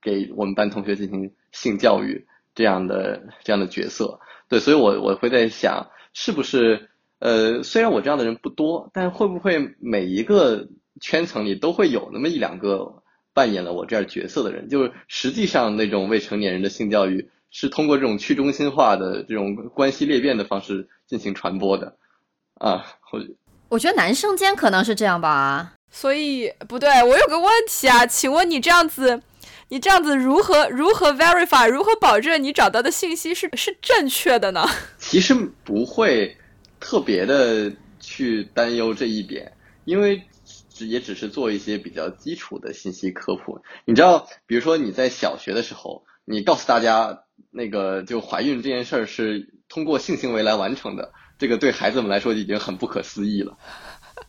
[0.00, 4.20] 给我们班同学进行性教育这样的这样的角色。
[4.54, 6.88] 对，所以我我会在想，是不是
[7.18, 10.68] 呃，虽然我这样的人不多，但会不会每一个
[11.00, 14.68] 圈层里都会有那么一两个扮演了我这样角色的人？
[14.68, 21.96] 就是实际上那种未成年人的性教育是通过这种去中心化的这种关系裂变的方式进行传播的
[22.54, 22.86] 啊。
[23.10, 23.20] 我
[23.70, 25.72] 我觉得男生间可能是这样吧。
[25.90, 29.20] 所以不对，我有个问题啊，请问你这样子。
[29.68, 34.66] 你这样子如何如何 verify 如何保证你找到的信息是是正确的呢？
[34.98, 36.36] 其实不会
[36.78, 39.52] 特别的去担忧这一点，
[39.84, 40.22] 因为
[40.78, 43.62] 也只是做一些比较基础的信息科普。
[43.84, 53.56] 你知道，比如说你在小学的时候，你告诉大家那个就怀孕这件事儿是通过性行为来完成的，这个对孩子们来说已经很不可思议了。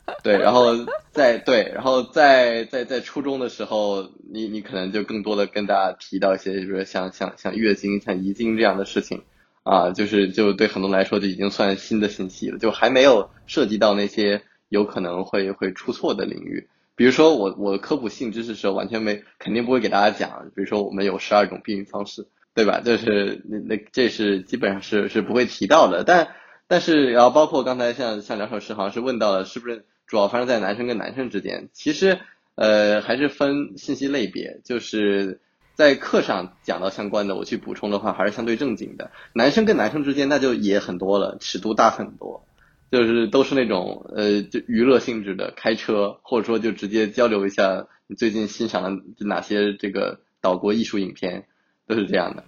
[0.22, 0.74] 对，然后
[1.12, 9.24] 在对，然后在在在初中的时候，你你可能就更多的跟大家提到一些，比如说像像像月经、像遗精这样的事情
[9.64, 16.68] 啊，就是就对很多来说就已经算新的信息了，就还没有涉及到那些有可能会会出错的领域。
[16.96, 22.80] 比如说我我科普性知识的时候，完全没肯定不会给大家讲，比如说我们有十二种避孕方式，对吧？
[22.80, 26.04] 就是那那这是基本上是是不会提到的。
[26.06, 26.30] 但
[26.68, 31.70] 但是然后包括刚才像像两首诗好像是问到了，是不是主要发生在男生跟男生之间？
[31.74, 32.20] 其实
[32.56, 35.40] 呃还是分信息类别，就是
[35.74, 39.12] 在课上讲到相关的，我去补充的话还是相对正经的。
[39.34, 42.46] 男生跟男生之间那就也很多了，尺度大很多。
[42.92, 51.46] 就是都是那种呃，就娱乐性质的开车，或者说就直接交流一下你最近欣赏了哪些这个岛国艺术影片，
[51.88, 52.44] 都是这样的。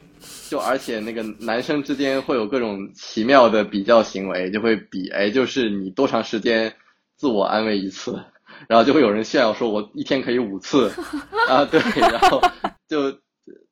[0.47, 6.75] 就而且那个男生之间会有各种奇妙的比较行为，就会比哎，就是你多长时间
[7.17, 8.23] 自我安慰一次，
[8.69, 10.89] 然后就会有人炫耀说我一天可以五次
[11.49, 12.41] 啊，对，然后
[12.87, 13.19] 就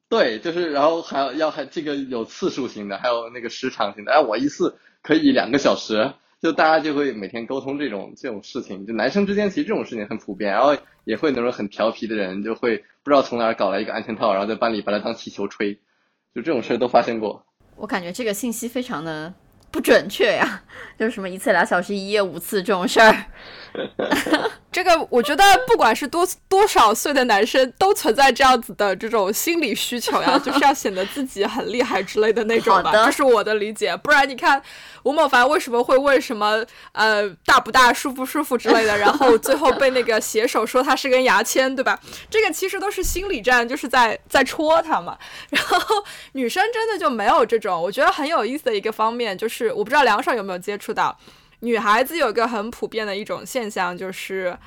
[0.10, 6.14] 对，就是然后还要要还这个有次数型的，还有那个时长型的，哎，我一次可以两个小时。
[6.42, 15.74] 就大家就会每天沟通这种这种事情，就男生之间其实这种事情很普遍，然后也会那种很调皮的人就会不知道从哪儿搞来一个安全套，然后在班里把它当气球吹，
[16.36, 17.44] 就这种事都发生过。
[17.78, 19.34] 我感觉这个信息非常的
[19.76, 20.62] 不准确呀，
[20.98, 23.26] 就是什么一次两小时，一夜五次这种事儿。
[24.76, 32.92] 这个我觉得，不管是多多少岁的男生，都存在这样子的这种心理需求呀，就是要显得自己很厉害之类的那种吧。
[32.92, 33.96] 这是我的理解。
[33.96, 34.62] 不然你看
[35.04, 36.62] 吴某凡为什么会问什么
[36.92, 41.98] 呃大不大、舒不舒服之类的，然后最后被那个写手说他是根牙签，对吧？
[42.30, 45.18] 这个其实都是心理战，就是在在戳他嘛。
[45.52, 51.18] 然后女生真的就没有这种，我觉得很有意思的一个方面，就是我不知道梁爽有没有接触到。
[51.62, 54.58] 女孩子有一个很普遍的一种现象，就是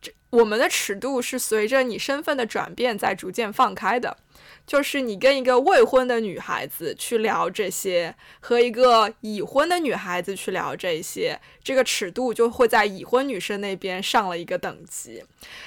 [0.00, 4.16] 这我们的尺度是随着你身份的转变在逐渐放开的。
[4.66, 15.22] 就是你跟一个未婚的女孩子去聊这些，和一个已婚的女孩子去聊这些，这个尺度就会在已婚女生那边上了一个等级。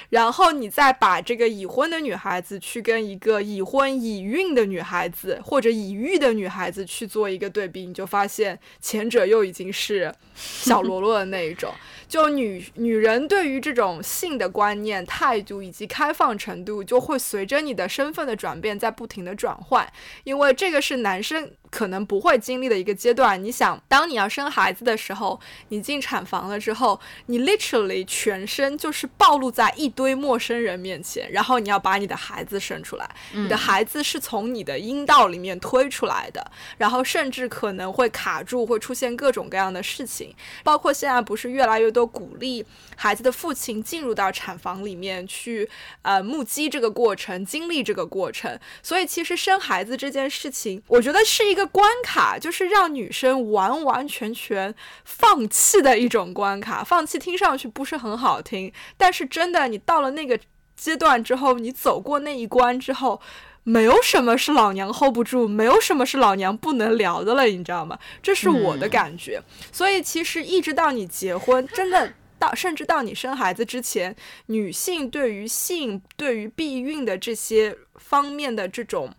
[0.09, 11.73] 然后你再把这个已婚的女孩子去跟一个已婚已孕的女孩子或者已育的女孩子去做一个对比，你就发现前者又已经是小罗罗的那一种。
[12.07, 19.91] 就女女人对于这种性的观念、态度以及开放程度，就会随着你的身份的转变在不停的转换，
[20.23, 21.51] 因为这个是男生。
[21.75, 23.43] 可能不会经历的一个阶段。
[23.43, 33.05] 你想，当你要生孩子的时候，你进产房了之后，你 literally 全身就是暴露在一堆陌生人面前，然后你要把你的孩子生出来。
[33.33, 40.33] 你的孩子是从你的阴道里面推出来的，然后甚至可能会卡住，会出现各种各样的事情。
[40.63, 45.69] 包括现在不是越来越多鼓励孩子的父亲进入到产房里面去，
[46.03, 48.57] 呃，目击这个过程，经历这个过程。
[48.81, 51.64] 所以其实生孩子这件事情，我觉得是一个。
[51.65, 54.73] 关卡就是让女生完完全全
[55.03, 60.39] 放弃的一种关卡，放弃听上去不是很好听，但是真的，你到了那个
[60.75, 63.21] 阶段之后，你走过那一关之后，
[63.63, 67.97] 没有什么是老娘 hold 不住，没有什么是老娘不能聊的了，你知道吗？
[68.21, 69.41] 这是我的感觉。
[69.71, 74.15] 所以其实一直到你结婚，真的到甚至到你生孩子之前，
[74.47, 79.11] 女性对于性、对于避孕的这些方面的这种。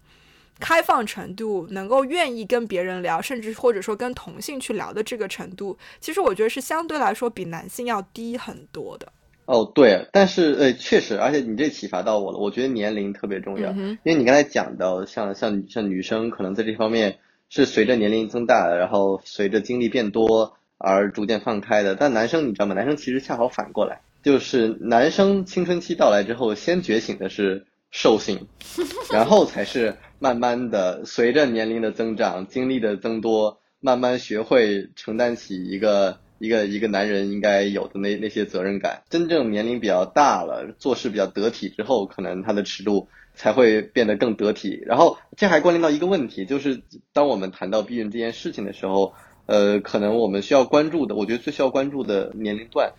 [0.59, 9.07] 开放程度，能够愿意跟别人聊，甚至或者说跟同性去聊的这个程度，其实我觉得是相对来说比男性要低很多的。
[9.45, 22.75] 哦，对，但是呃，确实，而且你这启发到我了，我觉得年龄特别重要，因为你刚才讲到，像像像女生可能在这方面是随着年龄增大，然后随着经历变多而逐渐放开的，但男生你知道吗？
[22.75, 28.47] 男生其实恰好反过来，就是男生青春期到来之后，先觉醒的是兽性，
[29.13, 29.97] 然后才是。
[30.19, 39.03] 慢慢的，随着年龄的增长，经历的增多，慢慢学会承担起一个一个一个男人应该有的那那些责任感。
[39.11, 44.83] 真正年龄比较大了，做事比较得体之后，可能他的尺度才会变得更得体。
[44.87, 46.81] 然后这还关联到一个问题，就是
[47.13, 49.13] 当我们谈到避孕这件事情的时候，
[49.45, 52.95] 呃，可能我们需要关注的，我觉得最需要关注的年龄段，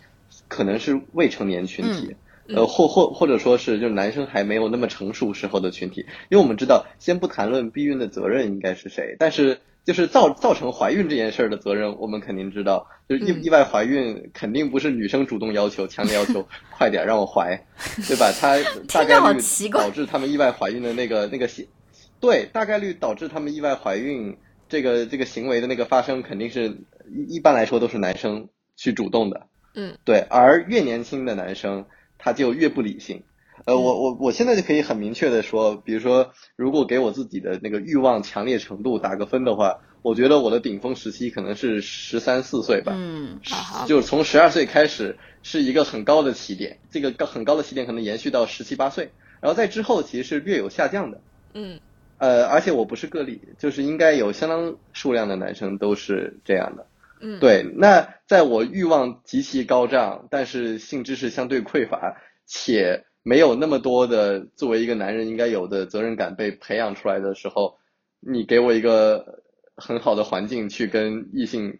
[0.46, 2.14] 可能是未成年群体。
[2.54, 16.46] 呃，或或或者说是，就是男生还没有那么成熟时候的群体，因为我们知道，先不谈论避孕的责任应该是谁，但是就是造造成怀孕这件事儿的责任，我们肯定知道，就是意意外怀孕肯定不是女生主动要求、强烈要求，
[16.76, 17.54] 快点让我怀，
[18.06, 18.32] 对吧？
[18.32, 18.56] 他
[18.92, 19.38] 大概率
[19.70, 21.66] 导致他们意外怀孕的那个那个行，
[22.18, 24.36] 对，大概率导致他们意外怀孕
[24.68, 26.78] 这个这个行为的那个发生，肯定是
[27.10, 31.84] 一一般来说都是男生去主动的，嗯，对，而越年轻的男生。
[32.18, 33.22] 他就越不理性，
[33.64, 43.40] 呃，我我我现在就可以很明确的说，比如说，如果给我自己的那个欲望强烈程度打个分的话，我觉得我的顶峰时期可能是十三四岁吧，嗯，
[43.86, 49.10] 就是从十二岁开始是一个很高的起点，这个高很高的起点可能延续到十七八岁，
[49.40, 51.20] 然后在之后其实是略有下降的，
[51.54, 51.80] 嗯，
[52.18, 56.86] 呃，而且我不是个例，就是应该有相当数量的男生都是这样的，
[57.20, 57.62] 嗯，对。
[57.76, 62.16] 那在我欲望极其高涨，但是性知识相对匮乏，
[62.46, 67.78] 且没有那么多的作为一个男人应该有的责任感被培养出来的时候，
[68.20, 69.42] 你给我一个
[69.76, 71.78] 很好的环境去跟异性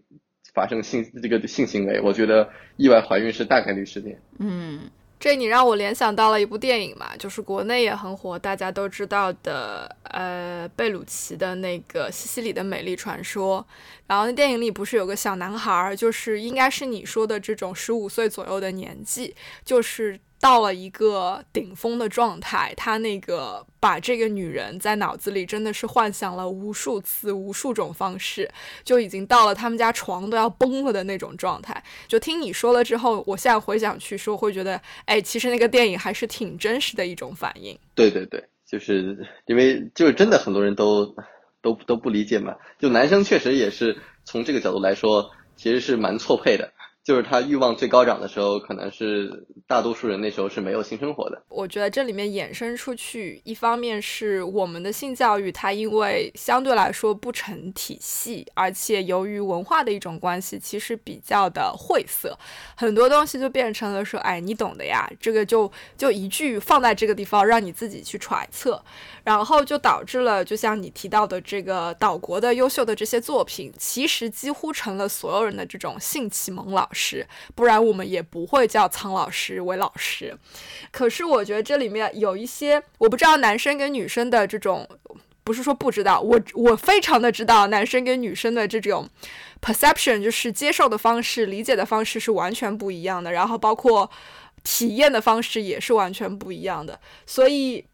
[0.54, 4.20] 发生性这个性行为，我觉得意外怀孕是大概率事件。
[4.38, 4.80] 嗯，
[5.20, 13.60] 这你让我联想到了一部电影嘛，就是国内也很火，大家都知道的，呃，贝鲁奇的那个《西西里的美丽传说》。
[14.06, 20.18] 然后那电影里不是有个小男孩，就是应该是你说的这种十五岁左右的年纪，就是。
[20.40, 28.48] 到了一个顶峰的状态，他那个把这个女人在脑子里真的是幻想了无数次、无数种方式，
[28.84, 31.82] 就已经到了他们家床都要崩了的那种状态。
[32.06, 37.76] 就听你说了之后，我现在回想去说，会觉得，哎，其实那个电影还是挺真实的一种反应。
[37.94, 41.04] 对对对，就是因为就是真的很多人都
[41.60, 46.72] 都都不理解嘛，就男生确实也是从这个角度来说，其实是蛮错配的。
[47.08, 51.42] 就是他欲望最高涨的时候，可能是大多数人那时候是没有性生活的。
[51.48, 62.38] 我觉得这里面衍生出去，一方面是我们的性教育，它因为相对来说不成体系，而且由于文化的一种关系，其实比较的晦涩，
[62.76, 68.84] 很多东西就变成了说，哎，你懂的呀，这个就就一句放在这个地方，让你自己去揣测，
[69.24, 76.97] 然后就导致了，就像你提到的这个岛国的优秀的这些作品，其实几乎成了所有人的这种性启蒙老师。
[76.98, 77.24] 师，
[77.54, 80.36] 不然我们也不会叫苍老师为老师。
[80.90, 84.88] 可是我觉得这里面有一些，我不知道男生跟女生的这种，
[85.44, 89.08] 不是说不知道，我我非常的知道男生跟女生的这种
[89.62, 94.10] perception，就是接受的方式、理解的方式是完全不一样的，然后包括
[94.64, 97.86] 体验的方式也是完全不一样的，所以。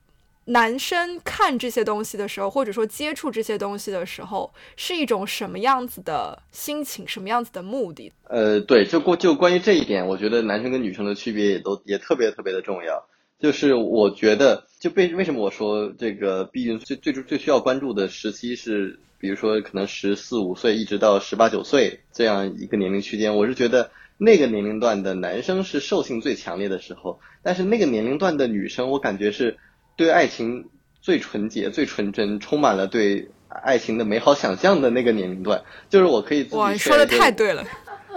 [0.47, 8.13] 男生看这些东西的时候，或者说接触这些东西的时候，是一种什么样子的心情，什么样子的目的？
[8.25, 13.07] 呃，对，就关就关于这一点，我觉得男生跟女生的区别也都也特别特别的重要。
[13.41, 29.57] 就是我觉得，就为为什么我说这个避孕最最最需要关注的时期是，比如说可能十四五岁一直到十八九岁这样一个年龄区间，我是觉得那个年龄段的男生是兽性最强烈的时候，但是那个年龄段的女生，我感觉是。
[29.97, 30.71] 对爱情
[31.01, 36.57] 最纯洁、最纯真，充满了对爱情的美好想象的那个年龄段，就是我可以自己。
[36.57, 37.65] 哇，你说的太对了。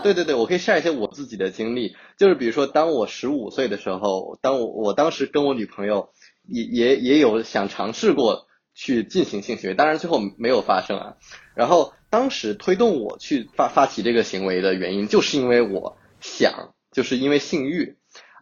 [0.03, 6.09] 对对对，我可以 share 一些我自己的经历，就是比如说，当我十五岁的时候，当我我当时跟我女朋友
[6.47, 11.15] 也也也有想尝试过去进行性行为，当然最后没有发生啊。
[11.55, 17.96] 然后当时推动我去发发起这个行为的原因，就是因为我想，就是因为性欲。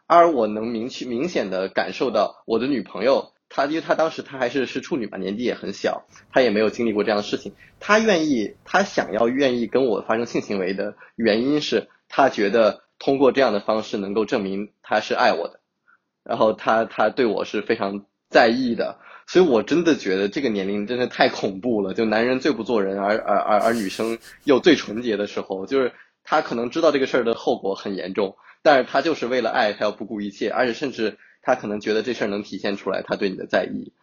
[0.07, 7.53] 而我能明确明显的感受到，我的女朋友，她因为她当时她还是是处女嘛，年纪也很小，她也没有经历过这样的事情。
[7.79, 15.59] 她愿意，她想要愿意跟我发生性行为的原因是，她觉得通过这样的方式能够证明她是爱我的，
[16.23, 18.99] 然后她她对我是非常在意的。
[19.27, 25.91] 所以我真的觉得这个年龄真的太恐怖了，就男人最不做人，而而而而女生又最纯洁的时候，就是
[26.23, 28.35] 她可能知道这个事儿的后果很严重。
[28.65, 33.93] 但是他就是为了爱，他要不顾一切，而且甚至他可能觉得这事儿能体现出来他对你的在意，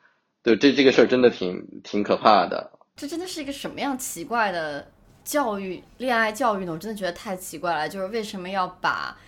[0.40, 2.70] 对这这个事儿真的挺挺可怕的。
[2.94, 4.86] 这真的是一个什么样奇怪的
[5.24, 6.70] 教育，恋爱教育呢？
[6.70, 7.88] 我真的觉得太奇怪了。
[7.88, 9.18] 就是为什么要把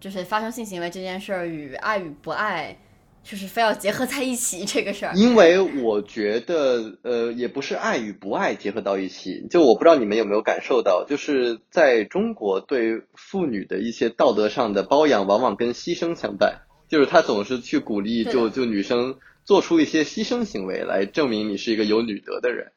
[0.00, 2.76] 就是发生性行为这件事儿与爱与不爱？
[3.22, 9.46] 就是非要结合在一起这个事儿，因为我觉得，呃，也不是爱与不爱结合到一起。
[9.50, 16.62] 就我不知道你们有没有感受到，就是在中国对妇女的一些道德上的包养，往往跟牺牲相伴。
[16.88, 22.72] 就是他总是去鼓励，就就女生做出一些牺牲行为来证明你是一个有女德的人，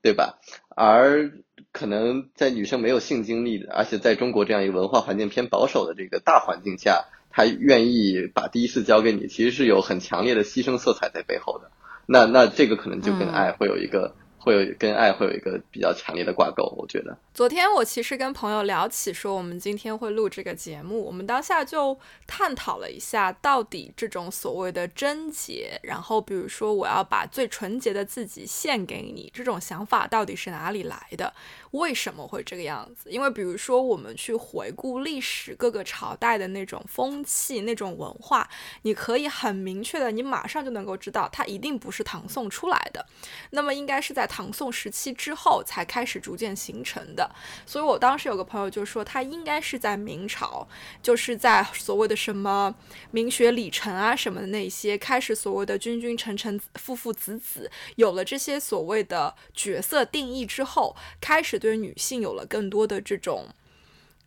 [0.00, 0.38] 对吧？
[0.74, 1.32] 而
[1.70, 7.04] 可能在女生没有性经历的，而且在中国这样一个文化环境偏保守的这个大环境下。
[7.38, 11.70] 他愿意把第一次交给你，其实是有很强烈的牺牲色彩在背后的。
[12.04, 14.16] 那那这个可能就跟爱会有一个。
[14.40, 17.18] 会有跟爱会有一个比较强烈的挂钩，我觉得。
[17.34, 31.34] 昨天我其实跟朋友聊起，说我们今天会录这个节目，我们当下就探讨了一下，到底这种所谓的贞洁，然后比如说我要把最纯洁的自己献给你，这种想法到底是哪里来的？
[31.72, 33.10] 为什么会这个样子？
[33.10, 38.48] 因为比如说我们去回顾历史各个朝代的那种风气、那种文化，
[38.82, 43.04] 你可以很明确的，你马上就能够知道，它一定不是唐宋出来的，
[43.50, 44.28] 那么应该是在。
[44.28, 47.28] 唐宋时期之后才开始逐渐形成的。
[47.64, 50.68] 所以我当时有个朋友就说，他应该是在明朝，
[51.02, 52.72] 就是在所谓的什么
[53.10, 63.46] 明学礼成啊什么的那些开始，所谓的君君臣臣父父子子，有了这些所谓的角色定义之后，开始对女性有了更多的这种。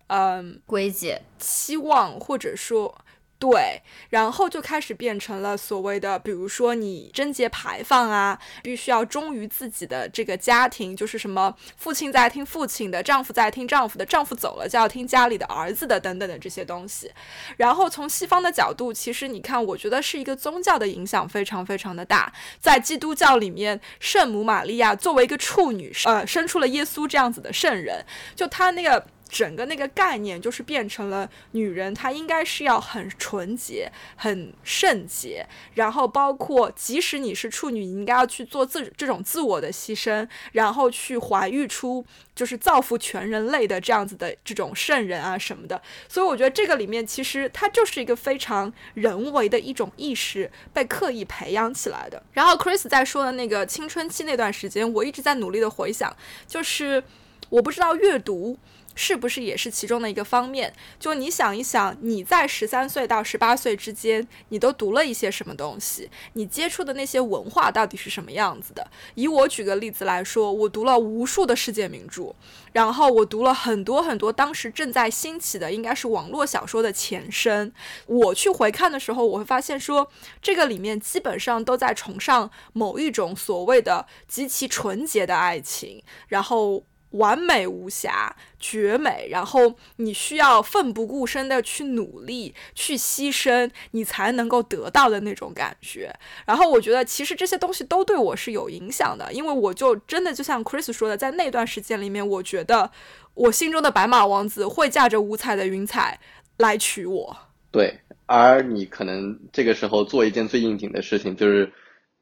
[0.07, 3.03] 嗯，归结期望或者说
[3.41, 3.81] 对，
[4.11, 17.11] 然后就开始变成了所谓的，比如说你贞洁牌坊啊，必须要忠于自己的这个家庭，就是什么父亲在听父亲的，丈夫在听丈夫的，丈夫走了就要听家里的儿子的等等的这些东西。
[17.57, 22.31] 然后从西方的角度，其实你看，我觉得是一个宗教的影响非常非常的大。
[22.59, 29.03] 在基督教里面，圣母玛利亚作为一个处女，呃，生出了耶稣这样子的圣人，就她那个。
[29.31, 42.05] 整个那个概念就是变成了女人，她应该是要很纯洁、很圣洁，然后包括即使你是处女，你应该要去做自这种自我的牺牲，然后去怀育出
[42.35, 45.81] 就是造福全人类的这样子的这种圣人啊什么的。
[46.09, 52.21] 所以我觉得这个里面其实它就是一个非常人为的一种意识被刻意培养起来的。
[52.33, 56.13] 然后 Chris 在说的那个青春期那段时间，我一直在努力的回想，
[56.45, 57.01] 就是
[57.47, 58.59] 我不知道阅读。
[58.95, 60.73] 是不是也是其中的一个方面？
[60.99, 66.09] 就你想一想，你在十三岁到十八岁之间，你都读了一些什么东西？
[66.33, 68.89] 你接触的那些文化到底是什么样子的？
[69.15, 72.35] 以我举个例子来说，我读了无数的世界名著，
[72.73, 77.73] 然后我读了很多很多当时正在兴起的，应该是网络小说的前身。
[78.05, 80.11] 我去回看的时候，我会发现说，
[80.41, 86.83] 这个里面基本上都在崇尚某一种所谓的极其纯洁的爱情，然后。
[87.11, 89.27] 完美无瑕，绝美。
[89.29, 96.13] 然后你需要奋不顾身的去努力，去牺牲，你才能够得到的那种感觉。
[96.45, 102.91] 然后我觉得，其实这些东西都对我是有影响的，因为我就真的就像 Chris 说的，在那段时间里面，我觉得
[103.33, 106.19] 我心中的白马王子会驾着五彩的云彩
[106.57, 107.37] 来娶我。
[107.71, 111.71] 对，而你可能这个时候做一件最应景的事情，就是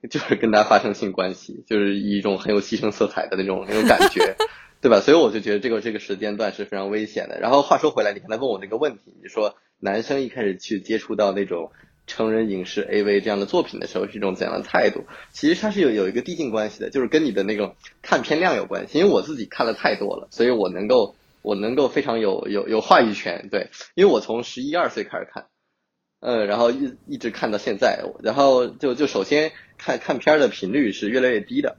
[0.10, 4.36] 就是跟他发生性关系，就是以一种很有牺牲色彩的那种那种感觉。
[4.82, 5.02] 对吧？
[5.02, 7.40] 所以我就觉得这个这个时间段是非常危险的。
[7.40, 11.72] 然后话说回来，你刚才问我那个问题，你说男生一开始去接触到那种
[12.08, 15.04] 成人影视 AV 这样的作品的时候是一种怎样的态度？
[15.32, 18.98] 其实它是有有一个递进关系的，就是跟你的那种看片量有关系。
[18.98, 23.50] 因为我自己看了太多了，所以我能够我能够非常有有有话语权。
[23.52, 25.48] 对，因为我从十一二岁开始看，
[26.22, 31.76] 嗯，然后一一直看到现在，然后就就首先看看片儿的频率是越来越低的。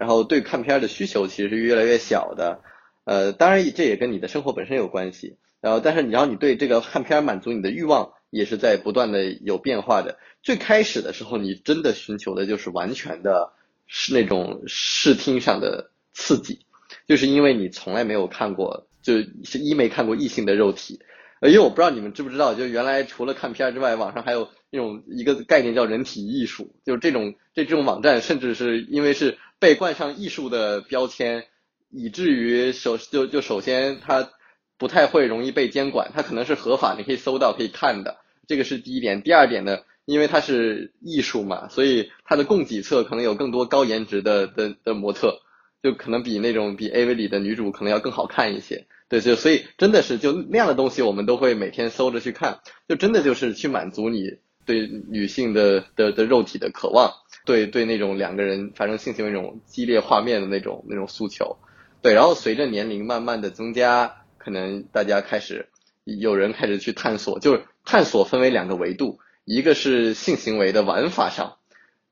[0.00, 2.62] 然后对看片的需求其实是越来越小的，
[3.04, 5.36] 呃，当然这也跟你的生活本身有关系。
[5.60, 10.16] 然后，但是你要你对这个看片满足你的欲望也是在不断的有变化的。
[10.42, 13.52] 最开始的时候，你真的寻求的就是完全的
[13.86, 16.60] 是那种视听上的刺激，
[17.06, 20.98] 就是因为你从来没有看过，就是一没看过异性的肉体。
[21.40, 29.38] 呃因为我不知道你们知不知道，就原来除了看片之外，网上还有那种一个概念叫人体艺术，就是这种这这种网站，甚至是因为是。
[29.62, 31.44] 被冠上艺术的标签，
[31.90, 34.30] 以至于首就就首先它
[34.78, 38.16] 不太会容易被监管，它可能是合法，你可以搜到可以看的，
[38.48, 39.20] 这个是第一点。
[39.20, 45.42] 第二点呢，因为它是艺术嘛，所以它的供给侧可能有更多高颜值的的的模特，
[45.82, 48.86] 就可能比那种比 AV 里的女主可能要更好看一些。
[49.10, 54.38] 对，就所以真的是就那样的东西，我们都会每天搜着去看，就真的就是去满足你
[54.70, 57.12] 对女性的的的肉体的渴望。
[57.44, 61.56] 对对，那种两个人发生性行为那种激烈画面的那种那种诉求，
[62.02, 65.68] 对，然后随着年龄慢慢的增加，可能大家开始
[66.04, 71.56] 有人开始去探索，就是探索分为两个维度，一个是性行为的玩法上，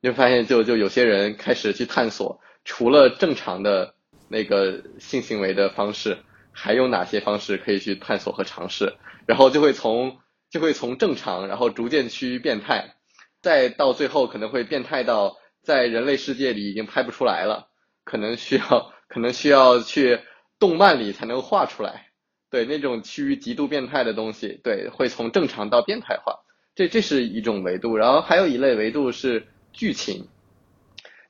[0.01, 3.93] 你会发现就就有些人开始去探索，除了正常的
[4.27, 6.17] 那个性行为的方式，
[6.51, 8.95] 还有哪些方式可以去探索和尝试，
[9.27, 10.17] 然后就会从
[10.49, 12.95] 就会从正常，然后逐渐趋于变态。
[13.41, 17.69] 再到最后可能会变态到在人类世界里已经拍不出来了，
[18.03, 20.19] 可能需要 可能需要去
[20.59, 22.07] 动漫里才能画出来。
[22.49, 26.39] 对那种趋于极度变态的东西，对会从正常到变态化，
[26.75, 27.95] 这这是一种维度。
[27.95, 30.27] 然后还有一类维度是剧情，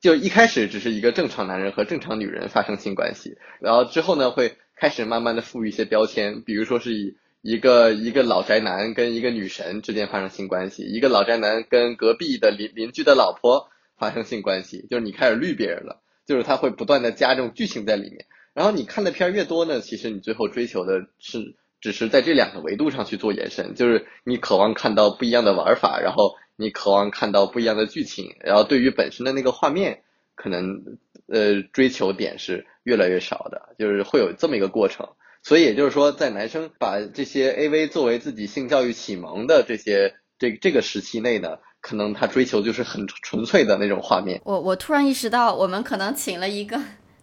[0.00, 7.16] 就一开始只是一个正常男人和正常女人发生性关系，然后之后呢会开始慢慢的赋予一些标签，比如说是以。
[7.42, 18.26] 一个一个老宅男跟一个女神之间发生性关系，一个老宅男跟隔壁的邻邻居的老婆发生性关系，就是你开始绿别人了，就是他会不断的加这种剧情在里面。
[18.52, 30.02] 然后你看的片越多呢，其实你最后追求的是只是在这两个维度上去做延伸，就是你渴望看到不一样的玩法，然后你渴望看到不一样的剧情，然后对于本身的那个画面，
[30.34, 35.08] 可能呃追求点是越来越少的，就是会有这么一个过程。
[35.42, 44.40] 所以也就是说，在男生把这些 AV 作为自己性教育启蒙的这些这这个时期内呢，可能他追求就是很纯粹的那种画面。
[44.44, 46.78] 我我突然意识到，我们可能请了一个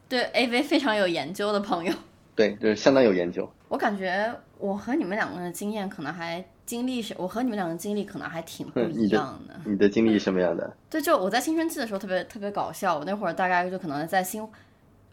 [0.10, 1.94] 对 AV 非常有研究的朋友。
[2.36, 3.50] 对，就是相当有研究。
[3.68, 9.56] 我感觉我和你们两个人的经验可能还经历是，我和你们两个经历可能还挺不一样的。
[9.66, 10.76] 你的经历什么样的？
[10.90, 12.98] 对，就我在青春期的时候特别特别搞笑。
[12.98, 14.48] 我那会儿大概就可能在新。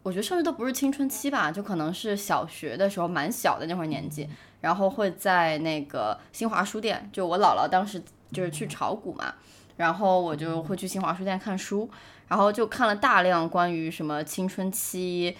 [0.04, 4.28] 我觉得甚至都不是青春期吧，就可能是小学的时候，蛮小的那会儿年纪，
[4.60, 8.00] 然后会在那个新华书店，就我姥姥当时
[8.30, 9.34] 就是去炒股嘛，
[9.78, 11.88] 然后我就会去新华书店看书，
[12.28, 15.34] 然后就看了大量关于什么青春期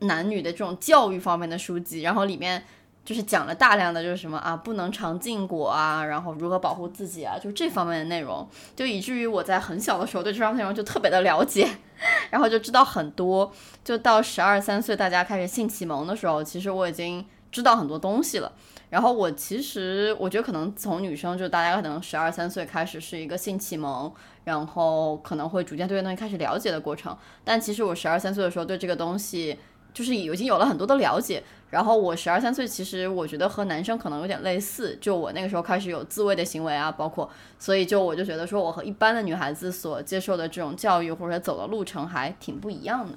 [0.00, 2.64] 男女的这种教育方面的书籍，然后里面
[3.04, 11.68] 就是讲了大量的就是什么啊，不能尝禁果啊，然后如何保护自己啊，就这方面的内容，就以至于我在很小的时候对这方面内容就特别的了解。
[12.30, 13.52] 然后就知道很多，
[13.84, 18.50] 就到十二三岁，大家开始性启蒙的时候，其实我已经知道很多东西了。
[18.90, 24.12] 然后我其实我觉得可能从女生就大家可能十二三岁开始是一个性启蒙，
[24.44, 27.16] 然后可能会逐渐对这东西开始了解的过程。
[27.44, 29.58] 但其实我十二三岁的时候对这个东西。
[29.94, 37.26] 就是已经有了很多的了解，然后我十二三岁，其实我觉得和男生可能有点类似，就我那个时候开始有自慰的行为啊，包括，
[37.58, 43.16] 所以就我就觉得说我和一般的女孩子所接受的这种教育或者走的路程还挺不一样的。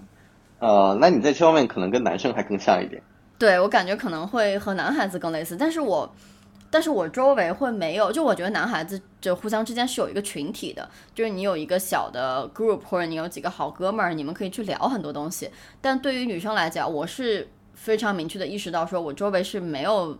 [0.59, 3.03] 呃，那你在这方面可能跟男生还更像一点。
[3.37, 6.09] 对我感觉可能会和男孩子更类似，但是我。
[6.71, 15.49] 但是我周围会没有，就我觉得男孩子就互相之间是有一个群体的，就是你有一个小的 group，或者你有几个好哥们儿，你们可以去聊很多东西。
[15.79, 20.17] 但对于女生来讲，我是非常明确的意识到，说我周围是没有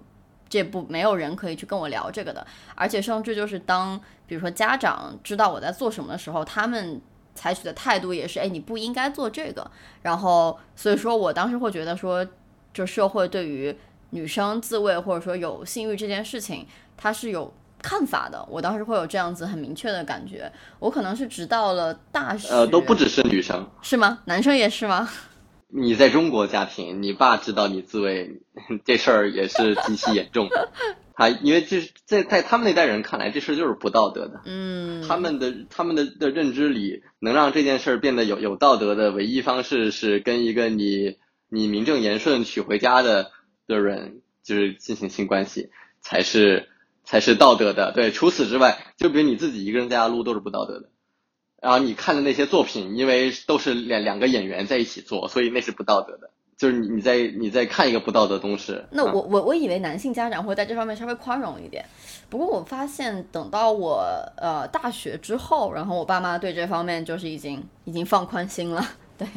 [0.48, 2.46] 这部没有人可以去跟我聊这个的，
[2.76, 7.02] 而且甚至就是当比如说家长知道我在做什么的时候，他们
[7.34, 9.72] 采取的态度也是，哎，你不应该做这个。
[10.04, 12.24] 然后所以说我当时会觉得说，
[12.74, 13.76] 就社会对于。
[14.12, 18.46] 女生自慰或者说有性欲这件事情，它是有看法的。
[18.50, 20.50] 我当时会有这样子很明确的感觉。
[20.80, 24.20] 我可能是直到了大学，呃，都不只是女生，是吗？
[24.26, 25.10] 男生也是吗？
[25.76, 28.42] 你在中国家庭，你爸知道你自慰
[28.86, 30.72] 这事儿也是极其严重的。
[31.18, 34.42] 他因为这是在在他们那代人看来，这事儿就是不道德的。
[34.46, 41.18] 嗯，他们的他们的的认知里，能让这件事儿变得有有道德的唯一方式是跟一个你
[41.50, 43.32] 你名正言顺娶回家的。
[43.68, 46.70] 的人就是进行性关系才是
[47.04, 48.12] 才是道德的，对。
[48.12, 50.92] 除此之外，就比如你自己一个人在家撸都是不道德的。
[51.62, 56.30] 然后你看的那些作品，因为都是两两个演员在一起做，所以那是不道德的。
[56.58, 58.82] 就是你你在你在看一个不道德东西。
[58.92, 61.86] 那我我我以为男性家长会在这方面稍微宽容一点，
[62.30, 64.06] 不过我发现等到我
[64.38, 68.86] 呃大学之后，然后我爸妈对这方面就是已经已经放宽心了。
[69.18, 69.28] 对，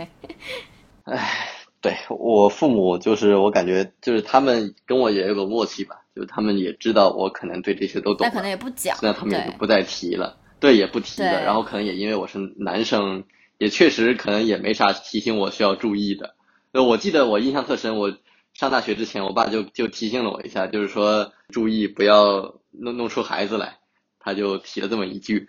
[1.04, 1.54] 唉。
[1.80, 11.44] 对我父母就是我感觉就是他们跟我也有个默契吧，就是他们也知道我可能对这些都懂，但可能也不讲，那他们也就不再提了，对，也不提的。
[11.44, 13.24] 然后可能也因为我是男生，
[13.58, 16.34] 也确实可能也没啥提醒我需要注意的。
[16.72, 18.16] 呃，我记得我印象特深，我
[18.54, 23.78] 上大学之前，我爸就就提醒了我一下，就是说注意不要弄弄出孩子来，
[24.18, 25.48] 他就提了这么一句。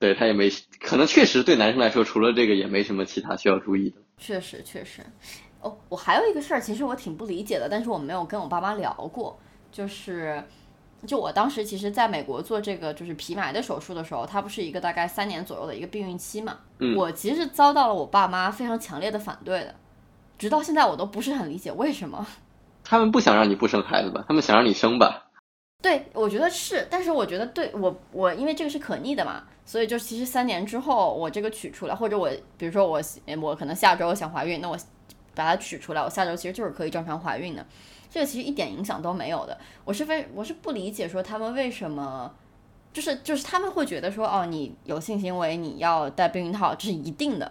[0.00, 0.50] 对他也没，
[0.80, 3.96] 可能确实对男生来说，除了这个也没什么其他需要注意的。
[4.18, 5.00] 确实，确实。
[5.60, 9.38] 哦，我还有一个事儿，其实我挺不理解的，但是我没有跟我爸妈聊过。
[9.72, 10.42] 就是，
[11.06, 16.58] 就我当时其实在美国做这个就是皮埋的手术的时候，它不是一个大概三年左右的一个避孕期嘛？
[16.78, 16.96] 嗯。
[16.96, 19.74] 我其实遭到了我爸妈非常强烈的反对的，
[20.38, 22.26] 直到现在我都不是很理解为什么。
[22.84, 24.24] 他们不想让你不生孩子吧？
[24.28, 25.26] 他们想让你生吧？
[25.82, 29.44] 对，我觉得是，但是我觉得对我我因为这个是可逆的嘛。
[29.66, 33.00] 所以就其实三年之后我这个取出来，或者我比如说我
[33.40, 34.76] 我可能下周想怀孕，那我
[35.34, 37.66] 把它取出来，我下周其实就是可以正常怀孕的，
[38.14, 39.58] 这个其实一点影响都没有的。
[39.84, 42.32] 我是非我是不理解说他们为什么
[42.92, 47.50] 就是就是他们会觉得说哦你有性行为你要戴避孕套这是一定的，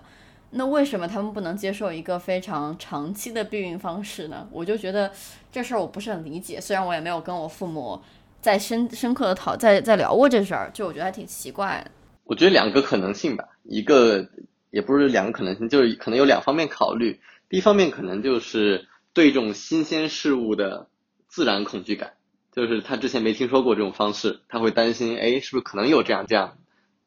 [0.51, 4.47] 那为什么他们不能接受一个非常长期的避孕方式呢？
[4.53, 5.11] 我就觉得
[5.51, 8.01] 这事儿我不是很理解，虽然我也没有跟我父母
[8.39, 11.86] 再深深刻的讨再再聊过这事儿，就我觉得还挺奇怪。
[12.24, 14.26] 我觉得两个可能性吧，一个
[14.72, 17.20] 也不是两个可能性，就是可能有两方面考虑。
[17.49, 20.89] 第一方面可能就是对这种新鲜事物的
[21.28, 22.14] 自然恐惧感，
[22.51, 26.57] 就是他之前没听说过这种方式，他会担心，哎，是不是可能有这样这样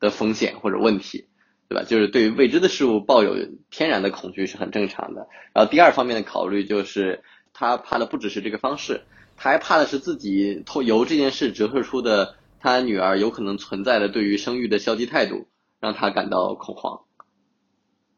[0.00, 1.26] 的风险或者问题，
[1.68, 1.84] 对吧？
[1.84, 3.36] 就是对未知的事物抱有
[3.70, 5.28] 天然的恐惧是很正常的。
[5.52, 9.02] 然后第二方面的考虑就是他怕的不只是这个方式，
[9.36, 12.36] 他还怕的是自己透由这件事折射出的。
[12.58, 15.46] 他女儿有可能存在的对于生育的消极态度，
[15.78, 17.02] 让他感到恐慌。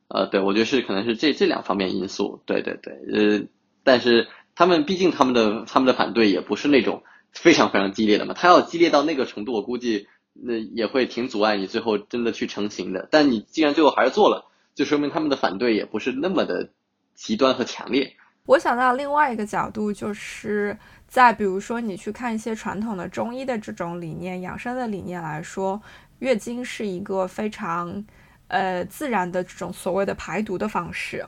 [0.06, 3.44] 呃，对，我觉得是可能是这这两方面因素，对对对，呃，
[3.88, 13.08] 但是他们毕竟他们的他们的反对也不是那种非常非常激烈的嘛，他要激烈到那个程度，我估计那也会挺阻碍你最后真的去成型的。
[13.10, 16.68] 但你既然最后还是做了，就说明他们的反对也不是那么的
[17.14, 18.14] 极端和强烈。
[18.44, 20.76] 我想到另外一个角度，就是
[21.06, 25.80] 在比如说你去看一些传统的中医的这种理念、养生的理念来说，
[26.18, 28.04] 月经是一个非常。
[28.50, 31.22] 呃，自然的这种所谓的排毒的方式，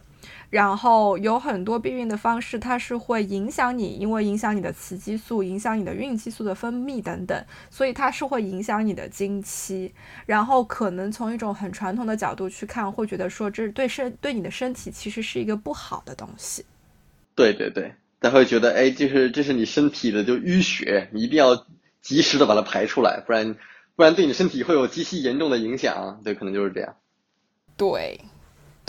[0.51, 9.93] 然后有很多避孕的方式，它是会影响你，因为影响你的雌激素，影响你的孕激素的分泌等等，所以它是会影响你的经期。
[10.27, 16.65] 然后可能从一种很传统的角度去看，会觉得说这是对身对你的身体其实是一个不好的东西。
[17.35, 21.67] 对对对，他会觉得哎，就是这是你身体的就淤血，你一定要
[22.03, 23.57] 及时的把它排出来，不然
[23.97, 26.21] 不然对你身体会有极其严重的影响。
[26.25, 26.97] 对，可能就是这样。
[27.77, 28.21] 对，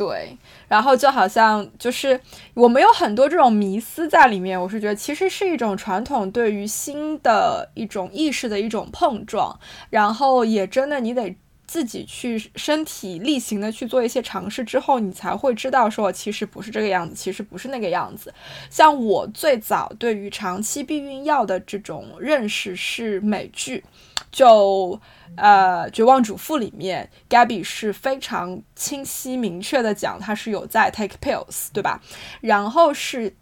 [0.01, 0.35] 对，
[0.67, 2.19] 然后就好像就是
[2.55, 9.59] 我们有很多这种迷思在里面，我是觉得其实是一种传统对于新的一种意识的一种碰撞，
[9.91, 11.35] 然后也真的你得
[11.71, 18.33] 自己去身体力行的去做一些尝试之后，你才会知道说其实不是这个样子，其实不是那个样子。
[18.69, 23.81] 像我最早对于长期避孕药的这种认识是美剧，
[24.29, 24.99] 就。
[25.37, 32.01] 呃，绝望主妇里面，Gabby 是非常清晰明确的讲，她是有在 take pills，对吧？
[32.41, 33.33] 然后是，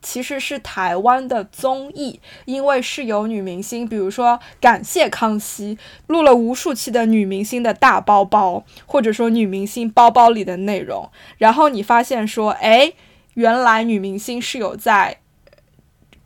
[0.00, 5.76] 其实是台湾的综艺，因为是有女明星，比如说感谢康熙
[6.06, 12.92] 录了无数期的女明星的大包包，或者说女明星包包里的内容，然后你发现说，哎，
[13.34, 15.18] 原来女明星是有在。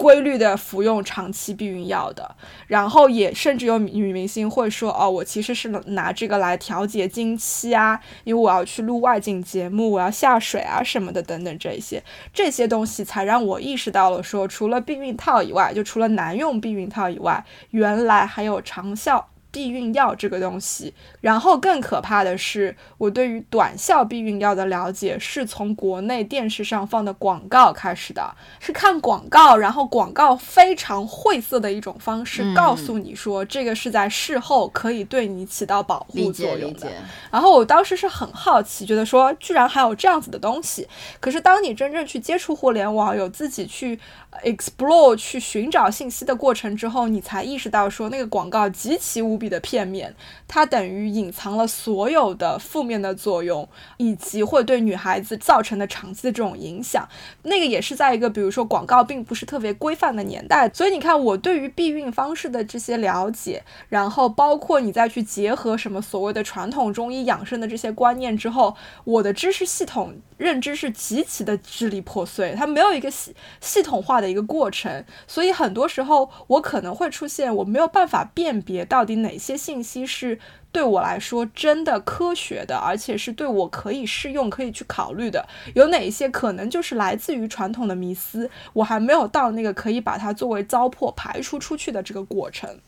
[0.02, 2.34] 规律的服用长期避孕药的，
[2.66, 12.02] 然后也甚至有女明星会说：“哦，我其实是拿这个来调节经期啊，因为我要去录外景节目，我要下水啊什么的等等这些
[12.34, 36.90] 这些东西，才让我意识到了说，除了避孕套以外，就除了男用避孕套以外，原来还有长效。”避孕药这个东西，然后更可怕的是，我对于短效避孕药的了解是从国内电视上放的广告开始的，是看广告，然后广告非常晦涩的一种方式告诉你说这个是在事后可以对你起到保护作用的。
[37.30, 40.88] 然后我当时是很好奇，觉得说居然还有这样子的东西。
[41.20, 44.00] 可是当你真正去接触互联网，有自己去
[44.42, 49.52] explore 去寻找信息的过程之后，你才意识到说那个广告极其无比。
[49.52, 50.14] 的片面，
[50.48, 53.68] 它等于隐藏了所有的负面的作用，
[53.98, 57.06] 以及会对女孩子造成的长期的这种影响。
[57.42, 68.74] 那个也是在一个比如说广告并不是特别规范的年代，所以你看我对于避孕方式的这些了解，然后包括你再去结合什么所谓的传统中医养生的这些观念之后，
[69.04, 79.38] 我的知识系统认知是极其的支离破碎，它没有一个系系统化的一个过程，所以很多时候我可能会出现我没有办法辨别到底哪。
[79.42, 80.38] 些信息是
[80.70, 85.44] 对我来说真的科学的，而且是对我可以适用、可以去考虑的？
[85.74, 88.48] 有哪一些可能就是来自于传统的迷思？
[88.72, 92.78] 我还没有到那个可以把它作为糟粕排除出去的这个过程。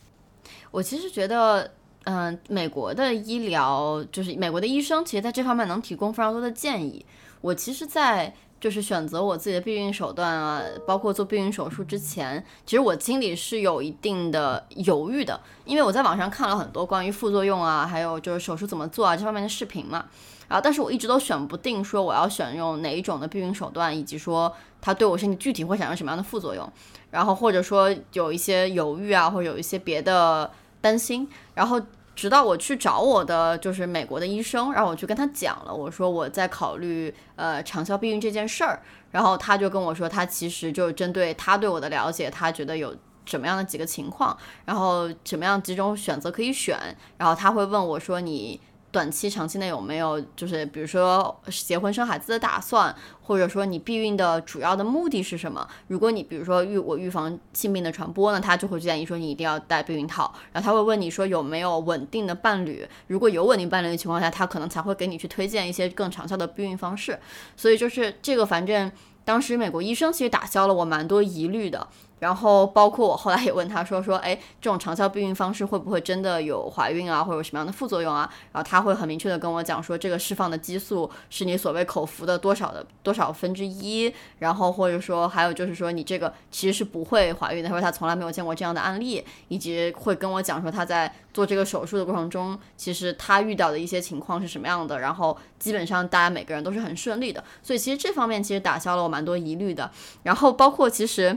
[0.71, 1.73] 我其实觉得，
[2.05, 7.05] 嗯，美国的医疗就是美国的医生，其实在这方面能提供非常多的建议。
[7.45, 20.07] 我其实，在就是选择我自己的避孕手段啊，包括做避孕手术之前，其实我心里是有一定的犹豫的，因为我在网上看了很多关于副作用啊，还有就是手术怎么做啊这方面的视频嘛，
[20.49, 26.67] 然后但是我一直都选不定说我要选用哪一种的避孕手段，以及说它对我身体具体会产生什么样的副作用，
[27.11, 31.79] 然后或者说有一些犹豫啊，或者有一些别的担心，然后。
[32.15, 42.95] 直到我去找我的就是美国的医生，然后我去跟他讲了，我说我在考虑呃长效避孕这件事儿，然后他就跟我说，他其实就针对他对我的了解，他觉得有
[43.25, 46.79] 什么样的几个情况，然后什么样几种选择可以选，
[47.19, 48.61] 然后他会问我说你。
[48.95, 55.67] 短期、长期内有没有就是比如说结婚生孩子的打算，或者说你避孕的主要的目的是什么？
[55.89, 60.33] 如果你比如说预我预防性病的传播呢，他就会建议说你一定要戴避孕套。
[60.53, 67.19] 然后他会问你说有没有稳定的伴侣，如果有稳定伴侣的情况下，他可能才会给你去推荐一些更长效的避孕方式。
[67.57, 68.93] 所以就是这个，反正
[69.25, 71.89] 当时美国医生其实打消了我蛮多疑虑的。
[72.25, 78.27] 然后包括我后来也问他说说，哎，这种长效避孕方式会不会真的有怀孕啊，或者有什么样的副作用啊？
[78.51, 99.91] 然后他会很明确的跟我讲说，这个释放的激素是你所谓口服的多少的多少分之一，然后或者说还有就是说你这个其实是不会怀孕的，他说他从来没有见过这样的案例，以及会跟我讲说他在做这个手术的过程中，其实他遇到的一些情况是什么样的，然后基本上大家每个人都是很顺利的，所以其实这方面其实打消了我蛮多疑虑的，
[100.23, 101.37] 然后包括其实。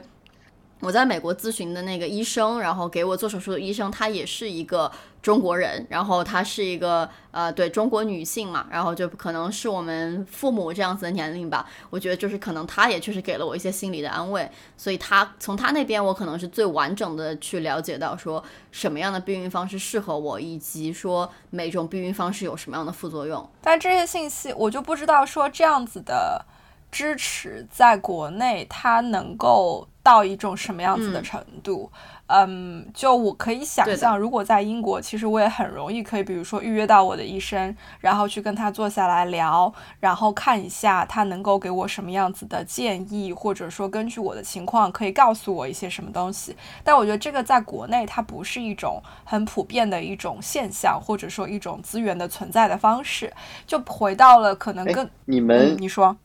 [0.79, 4.91] 我在美国咨询的那个医生，然后给我做手术的医生，他也是一个
[5.23, 11.67] 中国人，然后他是一个呃，对中国女性嘛，然后就可能是我们父母这样子的年龄吧。
[11.89, 14.47] 我觉得就是可能他也确实给了我一些心理的安慰，
[14.77, 23.49] 所以他从他那边我可能是最完整的去了解到说什么样的避孕方式适合我，以及说每种避孕方式有什么样的副作用。
[23.61, 26.45] 但这些信息我就不知道说这样子的
[26.91, 29.87] 支持在国内它能够。
[30.07, 31.91] 到一种什么样子的程度？
[32.27, 46.55] 嗯，就我可以想象，如果在英国，其实我也很容易可以，比如说预约到我的医生，然后去跟他坐下来聊，然后看一下他能够给我什么样子的建议，或者说根据我的情况可以告诉我一些什么东西。
[46.85, 53.33] 但我觉得这个在国内它不是一种很普遍的一种现象，或者说一种资源的存在的方式。
[53.65, 56.15] 就回到了可能跟你们你说，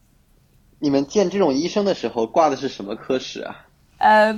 [0.80, 3.61] 你们见这种医生的时候挂的是什么科室啊？
[4.03, 4.36] 呃，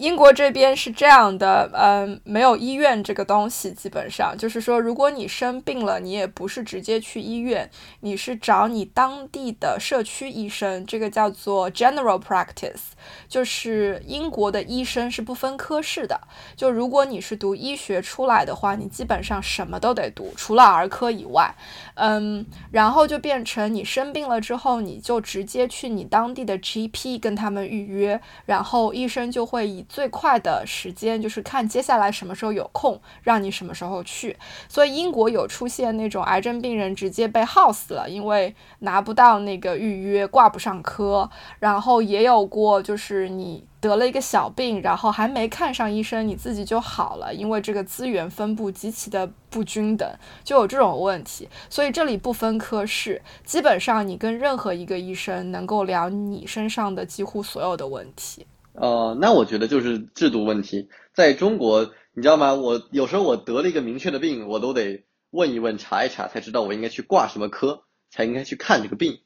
[0.00, 7.70] 英国这边是这样的，嗯，没有医院这个东西，基本上就是说，如果你生病了，你也不是直接去医院，
[8.00, 12.92] 你是找你当地的社区医生，这个叫做 general practice，
[13.28, 16.18] 就是英国的医生是不分科室的，
[16.56, 21.54] 就如果你是读医学出来的话，你基本上什么都得读，除了儿科以外。
[21.96, 34.36] 嗯，然后就变成你生病了之后，你就直接去你当地的 GP 跟他们预约，然后医生就会以最快的时间，就是看接下来什么时候有空，让你什么时候去。
[34.68, 41.28] 所以英国有出现那种癌症病人直接被耗死了，因为拿不到那个预约，挂不上科。
[41.58, 43.64] 然后也有过就是你。
[43.80, 50.06] 得了一个小病，然后还没看上医生，你自己就好了，因为这个资源分布极其的不均等，
[50.44, 51.48] 就有这种问题。
[51.70, 58.46] 所以这里不分科室，基本上你跟任何一个医生能够聊你身上的几乎所有的问题。
[58.72, 60.88] 呃，那我觉得就是制度问题。
[61.12, 62.54] 在中国，你知道吗？
[62.54, 69.18] 我有时候我得了一个明确的病，我都得问一问、查一查，才知道我应该去挂什么科，才应该去看这个病。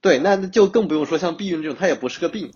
[0.00, 2.52] 对，那就更不用说像避孕这种，它也不是个病。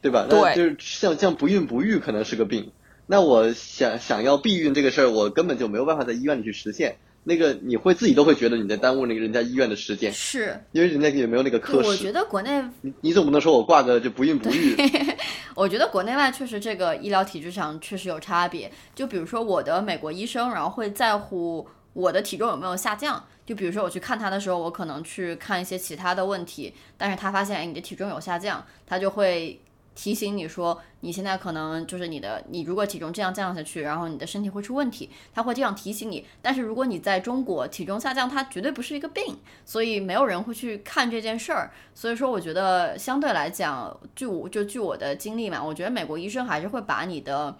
[0.00, 0.26] 对吧？
[0.28, 2.72] 那就是像像不孕不育可能是个病。
[3.06, 6.98] 那我想想要避孕这个事儿，我根本就没有办法在医院里去实现。
[7.26, 11.88] 那个你会自己都会觉得你在耽误那个人家医院的时间，是因为人家也没有那个科室。
[11.88, 14.76] 我觉得国内你你总不能说我挂个就不孕不育。
[15.56, 18.70] 我觉得国内外确实这个医疗体制上确实有差别。
[18.94, 23.24] 就比如说我的美国医生，然后会在乎我的体重有没有下降。
[23.46, 29.58] 就比如说我去看他的时候，我可能去看一些其他的问题，但是他发现哎你的体重有下降，他就会。
[29.94, 36.26] 提醒你说，你现在可能就是你的，你如果体重这样降下去，然后你的身体会出问题，他会这样提醒你。
[36.42, 41.72] 但是如果你在中国体重下降，它绝对不是一个病，所以没有人会去看这件事儿。
[41.94, 47.56] 所以说，我觉得相对来讲，据我就据我的经历嘛，我觉得美国医生还是会把你的。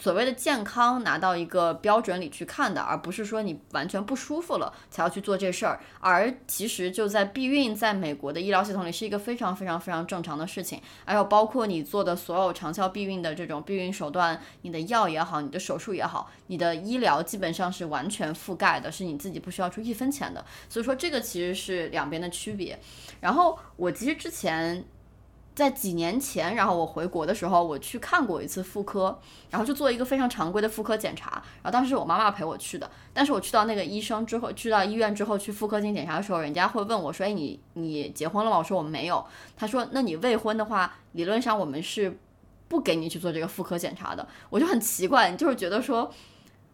[0.00, 5.80] 所谓的健康拿到一个标准里去看的，而不是说你完全不舒服了才要去做这事儿。
[6.00, 10.80] 而其实就在避孕，在美国的医疗系统里是一个非常非常非常正常的事情。
[11.04, 20.44] 还有包括你做的所有长效避孕的这种避孕手段，你的药也好，你的手术也好，你的医疗基本上是完全覆盖的，是你自己不需要出一分钱的。
[20.68, 22.78] 所以说这个其实是两边的区别。
[23.20, 24.84] 然后我其实之前。
[25.58, 29.18] 在几年前，然后我回国的时候，我去看过一次妇科，
[29.50, 31.32] 然后就做一个非常常规的妇科检查。
[31.32, 39.26] 然后当时是我妈妈陪我去的，但是我去到那个医生之后，去到医院之后去妇科进行检查的时候，人家会问我说：“哎，你你结婚了吗？”我说我没有。
[39.56, 42.16] 他说：“那你未婚的话，理论上我们是
[42.68, 46.08] 不给你去做这个妇科检查的。”我就很奇怪，就是觉得说。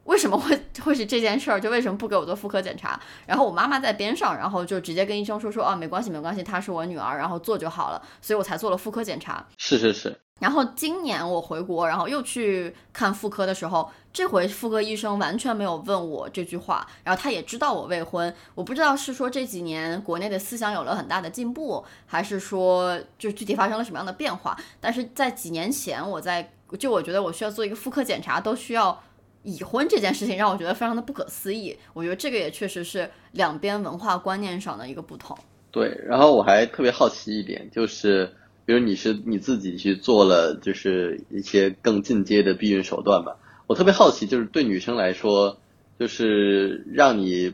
[0.05, 1.61] 为什么会会是这件事儿？
[1.61, 2.99] 就为什么不给我做妇科检查？
[3.27, 8.03] 然后我妈妈在边上，然后就直接跟医生说说，啊，没关系，没关系，她是我女儿，然后做就好了。
[8.21, 9.47] 所以我才做了妇科检查。
[9.57, 10.15] 是是是。
[10.41, 18.35] 然后今年我回国，然后又去看妇科的时候，这回妇科医生完全没有问我这句话，然后他也知道我未婚。
[18.55, 24.59] 我不知道是说这几年国内的思想有了很大的进步，还是说就具体发生了什么样的变化。
[24.81, 29.01] 但是在几年前，我在就我觉得我需要做一个妇科检查，都需要。
[29.45, 35.39] 已婚这件事情让我觉得非常的不可思议，我觉得这个也确实是两边文化观念上的一个不同。
[35.71, 38.33] 对，然后我还特别好奇一点，就是
[38.65, 43.37] 比如你是你自己去做了，就是一些更进阶的避孕手段吧。
[43.67, 45.57] 我特别好奇，就是对女生来说，
[45.99, 47.53] 就是让你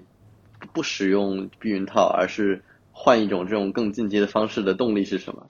[0.73, 2.63] 不使用避孕套，而是
[2.93, 5.47] 换一种这种更进阶的方式的动力是什么？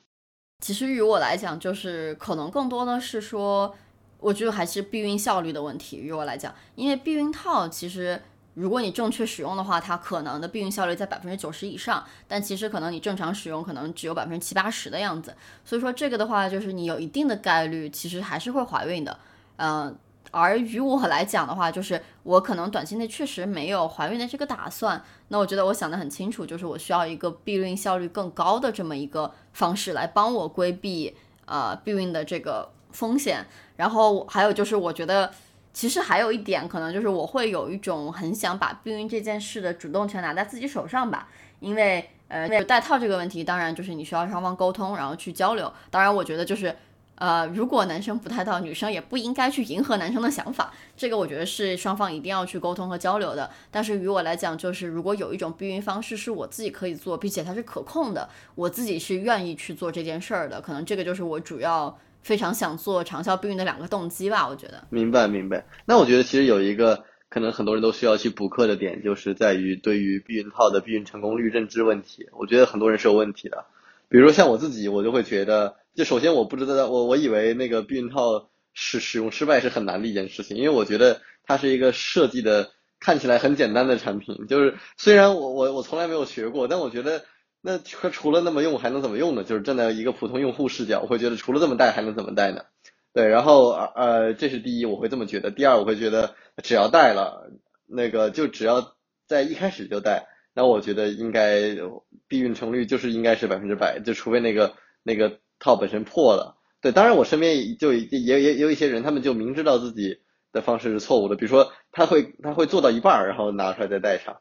[0.63, 3.75] 其实于我来讲，就是可能更多的是说，
[4.21, 5.97] 我觉得还是避孕效率的问题。
[5.97, 8.21] 于我来讲，因为避孕套其实。
[8.55, 15.35] 如果你正确使用的话，它可能的避孕效率在百分之九十以上，但其实可能你正常使用可能只有百分之七八十的样子。
[15.65, 19.17] 所以说这个的话，就是你有一定的概率其实还是会怀孕的。
[19.57, 19.97] 嗯，
[20.33, 25.03] 而于我来讲的话，就是我可能短期内确实没有怀孕的这个打算。
[25.29, 31.17] 那我觉得我想的很清楚，就是我需要一个避孕效率更高的这么一个方式来帮我规避
[31.47, 33.47] 呃避孕的这个风险。
[33.77, 35.31] 然后还有就是我觉得。
[35.73, 41.29] 其实还有一点，可能就是我会有一种很想把避孕这件事的主动权拿在自己手上吧，
[41.61, 45.73] 因为呃，戴套这个问题，当然就是你需要双方沟通，然后去交流。
[45.89, 46.75] 当然，我觉得就是
[47.15, 53.49] 呃，如果男生不戴套，女生也不应该去迎合男生的想法，这个我觉得是双方一定要去沟通和交流的。
[53.71, 61.97] 但是于我来讲，就是如果有一种避孕方式是我自己可以做，并且它是可控的，我自己是愿意去做这件事儿的，可能这个就是我主要。
[62.23, 64.83] 非常想做长效避孕的两个动机吧，我觉得。
[64.91, 65.65] 明白明白。
[65.87, 72.29] 那我觉得其实有一个可能很多人都需要去补课的点，就是在于对于避孕套的避孕成功率认知问题。
[72.39, 73.65] 我觉得很多人是有问题的。
[74.09, 84.47] 比如说像我自己，我就会觉得，就首先我不知道，我我以为那个避孕套使使用失败是很难的一件事情，因为我觉得它是一个设计的看起来很简单的产品。
[84.47, 87.23] 就是虽然我我我从来没有学过，但我觉得。
[87.63, 89.45] 那除了那么用还能怎么用呢？
[89.45, 92.65] 就是站在一个普通用户视角，我会觉得除了这么戴还能怎么戴呢？
[93.13, 95.51] 对，然后呃，这是第一，我会这么觉得。
[95.51, 97.51] 第二，我会觉得只要戴了，
[97.87, 98.95] 那个就只要
[99.27, 101.77] 在一开始就戴，那我觉得应该
[102.29, 106.57] 避孕成率就是应该是百分之百，就除非那个那个套本身破了。
[106.81, 110.21] 对，当然我身边就也也也有一些人，他们就明知道自己
[110.53, 114.41] 的方式是错误的，比如说他会他会做到一半儿，然后拿出来再戴上。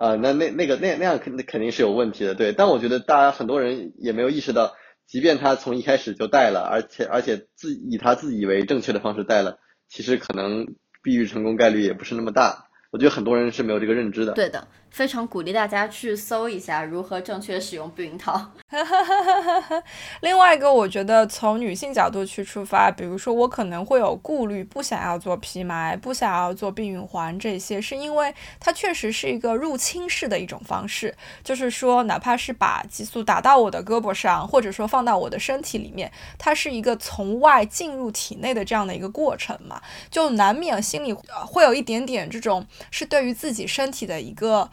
[0.00, 2.54] 啊，那那那个那那样肯肯定是有问题的，对。
[2.54, 4.72] 但我觉得大家很多人也没有意识到，
[5.06, 9.58] 即便他从一开始就带了，而且而且自以他自以为正确的方式带了，
[9.90, 10.68] 其实可能
[11.02, 12.64] 避孕成功概率也不是那么大。
[12.90, 14.32] 我觉得很多人是没有这个认知的。
[14.32, 18.52] 对的，非常鼓励大家去搜一下如何正确使用避孕套。
[20.20, 39.80] 另外一个，我觉得从女性角度去出发，比如说我可能会有顾虑，不想要做皮埋，不想要做避孕环这些，是因为它确实是一个入侵式的一种方式，就是说哪怕是把激素打到我的胳膊上，或者说放到我的身体里面，它是一个从外进入体内的这样的一个过程嘛，
[40.10, 42.64] 就难免心里会有一点点这种。
[42.90, 44.70] 是对于自己身体的一个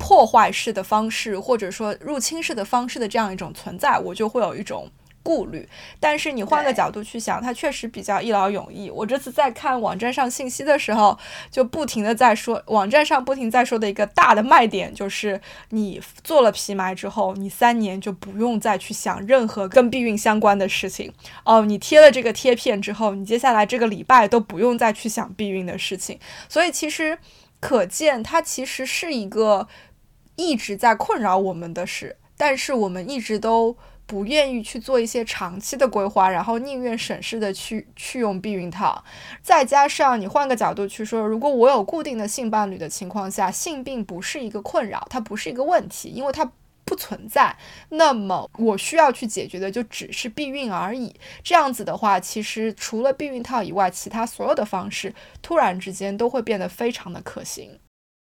[0.00, 4.90] 破坏式的方式，或者说入侵式的方式的这样一种存在，我就会有一种
[5.22, 5.68] 顾虑。
[6.00, 8.90] 但是你换个角度去想，它确实比较一劳永逸。
[8.90, 11.16] 我这次在看网站上信息的时候，
[11.50, 15.38] 就不停的在说，网站上不停在说的一个大的卖点就是，
[15.68, 21.12] 你做了皮埋之后，你三年就不用再去想任何跟避孕相关的事情。
[21.44, 26.18] 哦，你贴了这个贴片之后，你接下来这个礼拜都不用再去想避孕的事情。
[26.48, 27.18] 所以其实。
[27.62, 29.68] 可见，它其实是一个
[30.40, 33.76] 一直在困扰我们的事，但是我们一直都
[34.06, 39.04] 不愿意去做一些长期的规划，然后宁愿省事的去去用避孕套。
[39.42, 46.50] 再加上你换个角度去说，如果我有固定的性伴侣的情况下，性病不是一个困扰，它不是一个问题，因为它
[46.84, 47.56] 不存在。
[47.90, 51.14] 那么我需要去解决的就只是避孕而已。
[51.44, 57.78] 这样子的话，其实除了避孕套以外，其他所有的方式突然之间都会变得非常的可行。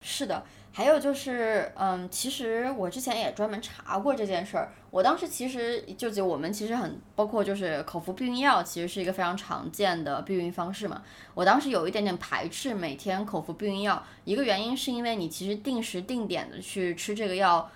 [0.04, 0.44] 是的，
[0.74, 4.72] 还有就是，嗯，其实我之前也专门查过这件事儿。
[4.90, 11.02] 我当时其实就就我们其实很包括就是口服避孕药，其实是一个非常常见的避孕方式嘛。
[11.34, 17.70] 我当时有一点点排斥每天口服避孕药，一个原因是因为你其实定时定点的去吃这个药。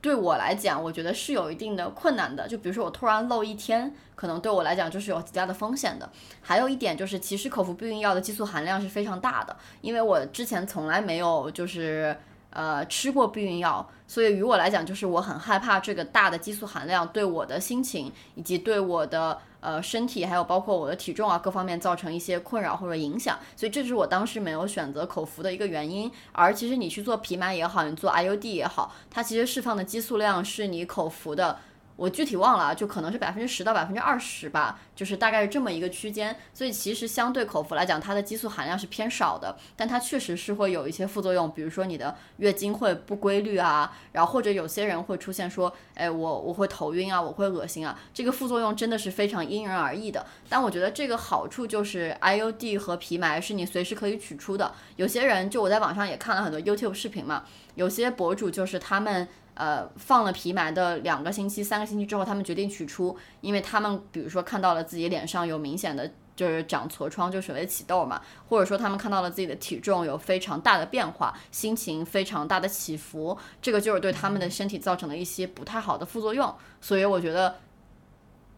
[0.00, 2.46] 对我来讲，我觉得是有一定的困难的。
[2.46, 6.08] 就比如说我突然漏一天，可能对我来讲就是有极大的风险的。
[6.40, 12.16] 还有一点就是，其实口服避孕药的激素含量是非常大的，因为我之前从来没有就是
[12.50, 19.38] 呃吃过避孕药，所以于我来讲，就是我很害怕这个大的激素含量对我的心情以及对我的。
[19.66, 26.08] 呃，身体还有包括我的体重啊，各方面造成一些困扰或者影响，所以这是我当时没有选择口服的一个原因。
[26.30, 31.58] 而其实你去做皮麻也好，你做 IUD 也好，它其实释放的激素量是你口服的
[31.96, 36.36] 我具体忘了，就可能是百分之十到百分之二十吧，就是大概是这么一个区间。
[36.52, 50.26] 所以其实相对口服来讲，它的激素含量是偏少的，但它确实是会有一些副作用，比如说你的月经会不规律啊，然后或者有些人会出现说，哎，我我会头晕啊，我会恶心啊，这个副作用真的是非常因人而异的。
[50.50, 54.70] 但我觉得这个好处就是 IUD 和皮埋是你随时可以取出的。
[54.96, 57.44] 有些人就我在网上也看了很多 YouTube 视频嘛，
[57.74, 59.26] 有些博主就是他们。
[59.56, 76.54] 呃，放了皮埋的两个星期、三个星期之后，他们决定取出，因为他们比如说看到了自己脸上有明显的就是长痤疮，就所谓起痘嘛，或者说他们看到了自己的体重有非常大的变化，心情非常大的起伏，这个就是对他们的身体造成了一些不太好的副作用。
[76.82, 77.56] 所以我觉得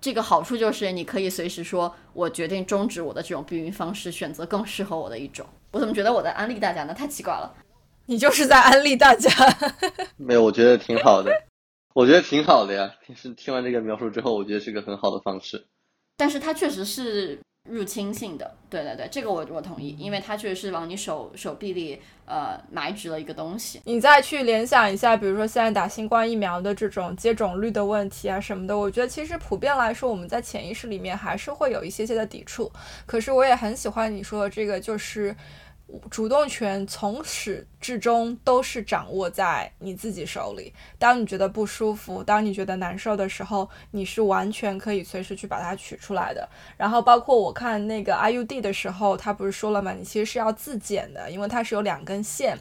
[0.01, 5.47] 这个好处就是你可以随时说，我决定终止我的这种避孕方式，选择更适合我的一种。
[5.71, 6.93] 我怎么觉得我在安利大家呢？
[6.93, 7.55] 太奇怪了。
[8.11, 9.31] 你就是在安利大家，
[10.17, 11.31] 没有，我觉得挺好的，
[11.95, 12.91] 我觉得挺好的呀。
[13.15, 15.63] 是听完这个描述之后，我觉得是个很好的方式。
[16.17, 17.39] 但是它确实是
[17.69, 23.83] 入侵性的，对对对，这个我我同意，因为它确实是往你手手臂里呃埋植了一个东西。
[23.85, 32.73] 你再去联想一下，比如说现在打新冠疫苗的这种接种率的问题啊什么的，我觉得其实普遍来说，我们在潜意识里面还是会有一些些的抵触。
[33.05, 35.37] 可是我也很喜欢你说的这个，就是
[36.11, 37.67] 主动权从始。
[37.81, 40.75] 至终都是掌握在你自己手里。
[40.99, 46.49] 当你觉得不舒服，当你觉得难受的时候，你是完全可以随时去把它取出来的。
[46.77, 49.93] 然后，包括我看那个 IUD 的时候，他不是说了吗？
[49.93, 52.59] 你其实是要自检的，因为它是有两根线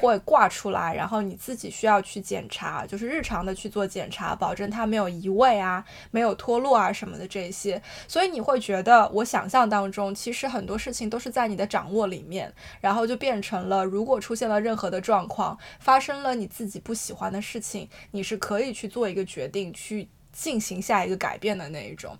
[0.00, 7.82] 会挂出来，然后你自己需要去检查，就是日常的去做检查，保证它没有移位啊，没有脱落啊什么的这些。
[8.06, 14.60] 所以你会觉得，我想象当中，其实很多事情都是在你的掌握里面，然后就变成了，如果出现了。
[14.60, 22.14] 任何的状况发生了，你自己不喜欢的事情，你是可以去做一个决定，去进行下一个改变的那一种。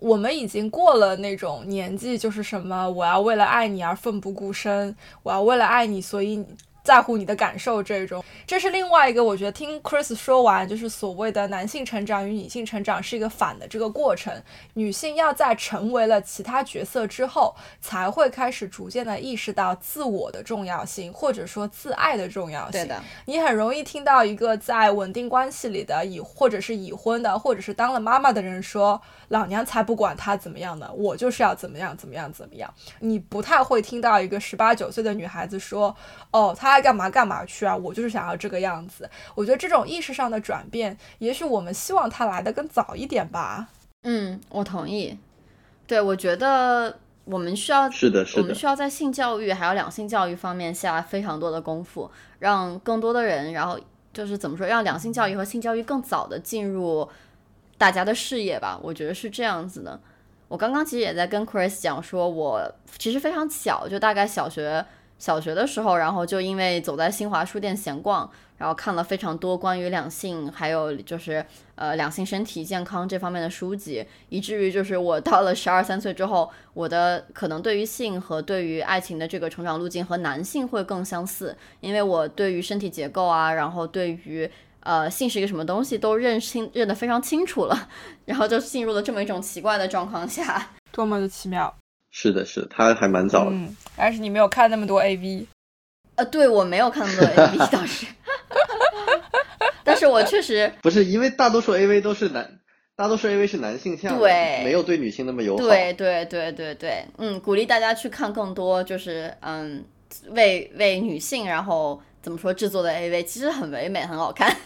[0.00, 6.44] 我们已经过了那种年纪，就是什么，我要为了爱你而奋不顾身，我要为了爱你，所以。
[6.88, 9.22] 在乎你的感受，这种这是另外一个。
[9.22, 14.32] 我觉得听 Chris 说完，就是所谓的男性成长与女性成长是一个反的这个过程。
[14.72, 22.80] 女性要在成为了其他角色之后，才会开始逐渐的意识到自我的重要性，或者说自爱的重要性。
[22.80, 35.94] 对的，你很容易听到一个在稳定关系里的已或者是已婚的，或者是当了妈妈的人说：“老娘才不管他怎么样呢，我就是要怎么样怎么样怎么样。”你不太会听到一个十八九岁的女孩子说
[36.32, 37.76] ：“哦，他。”干嘛干嘛去啊！
[37.76, 39.10] 我就是想要这个样子。
[39.34, 43.68] 我觉得这种意识上的转变，也许我们希望它来的更早一点吧。
[44.04, 45.18] 嗯，我同意。
[45.86, 53.78] 对，我觉得我们需要是的，是的，我们需要在性教育还有两性教育方面下非常多的功夫，让更多的人，然后
[54.14, 57.06] 就是怎么说，让两性教育和性教育更早的进入
[57.76, 58.80] 大家的视野吧。
[58.82, 60.00] 我觉得是这样子的。
[60.48, 64.86] 我刚刚其实也在跟 Chris 讲，说我其实非常小，就大概小学。
[65.18, 71.44] 小学的时候，然后就因为走在新华书店闲逛，然后看了非常多关于两性，还有就是
[71.74, 84.48] 呃两性身体健康这方面的书籍，以至于就是我到了 十二三岁之后，我的可能对于性和对于爱情的这个成长路径和男性会更相似，因为我对于身体结构啊，然后对于
[84.80, 87.88] 呃性是一个什么东西都认清认得非常清楚了，
[88.24, 91.74] 然后就进入了这么一种奇怪的状况下，多么的奇妙。
[92.10, 93.50] 是的，是的，他还蛮早的。
[93.52, 95.44] 嗯，但是你没有看那么多 AV。
[96.14, 98.06] 呃，对我没有看那么多 AV 倒是，
[99.84, 102.58] 但是我确实不是因为大多数 AV 都是男，
[102.96, 105.62] 大多数 AV 是男性向，对，没有对女性那么友好。
[105.62, 109.84] 对对对对对，嗯，鼓励大家去看更多，就是嗯，
[110.30, 114.56] 为为女性然后怎么说制作的 AV，其实很唯美，很好看。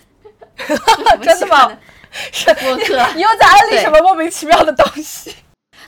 [1.23, 1.77] 真的吗？
[2.11, 5.35] 是播客，你又在安利什么莫名其妙的东西？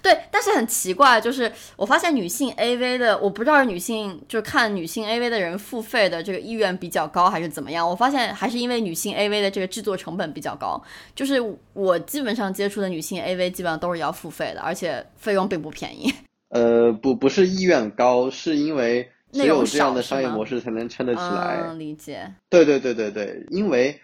[0.04, 7.88] 对，但是很奇怪，就是我发现女性 AV 的，我不知道是女性就是看女性 AV 的人付费的这个意愿比较高，还是怎么样？
[7.88, 10.78] 我发现还是因为女性 AV 的这个制作成本比较高，
[11.14, 11.36] 就是
[11.72, 16.12] 我基本上接触的女性 AV 基本上都是要付费的，而且费用并不便宜。
[16.52, 21.72] 呃，不，不是意愿高，是因为只有这样的商业模式才能撑得起来。
[21.78, 22.30] 理解。
[22.50, 23.98] 对对对对对，因为。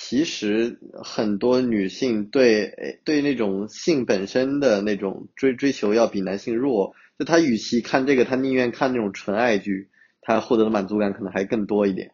[0.00, 9.88] 其实很多女性对对那种性本身的那种追追求要比男性弱，就她与其看这个，她宁愿看那种纯爱剧，
[10.22, 12.12] 她获得的满足感可能还更多一点。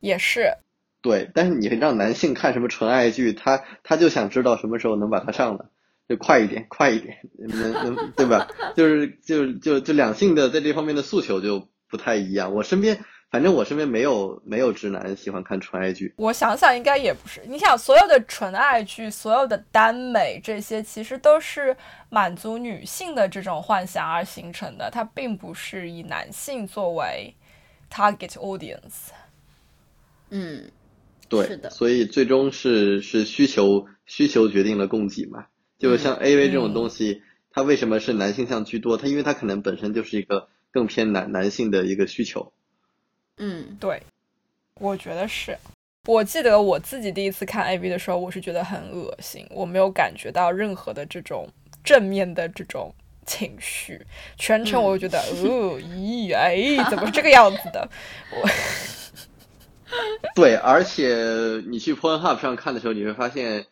[0.00, 0.52] 也是。
[1.00, 5.70] 对，但是你让男性看什么纯爱剧，他他就想知道什么时候能把它上了，
[6.06, 8.48] 就快一点，快一点，能能对吧？
[8.76, 12.54] 就是就就就两性的在这方面的诉求就不太一样。
[12.54, 13.00] 我身边。
[13.34, 16.14] 反正我身边没有没有直男喜欢看纯爱剧。
[16.18, 17.42] 我想想，应该也不是。
[17.48, 21.76] 你想，所有的纯爱剧，所有的耽美，这些其实都是
[22.10, 27.34] 满足女性的这种幻想而形成的，它并不是以男性作为
[27.90, 29.10] target audience。
[30.30, 30.70] 嗯，
[31.28, 35.46] 对，是的所以最终是是需求需求决定了供给嘛。
[35.76, 37.20] 就像 AV 这种东西，
[37.50, 38.96] 它为什么是男性向居多？
[38.96, 42.52] 它因为它可能本身就是一个更偏男男性的一个需求。
[43.38, 44.00] 嗯，对，
[44.80, 45.56] 我觉得是。
[46.06, 51.48] 我记得我自己第一次看 AV 的时候，我是觉得很恶心，我没有感觉到任何的这种
[51.82, 52.94] 正面的这种
[53.24, 54.04] 情绪，
[54.36, 57.88] 全程我就觉得，哦，咦，哎，怎么是这个样子的？
[58.30, 58.48] 我
[60.34, 63.64] 对，而且你去 Pornhub 上看的时候，你会发现，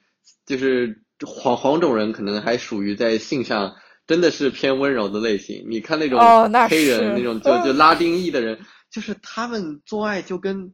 [0.47, 3.75] 就是黄黄种人可能还属于在性上
[4.07, 5.67] 真的是偏温柔的类型。
[5.69, 8.59] 你看那种哦那黑人、是那种就就拉丁裔的人，
[8.93, 10.73] 就是他们做爱就跟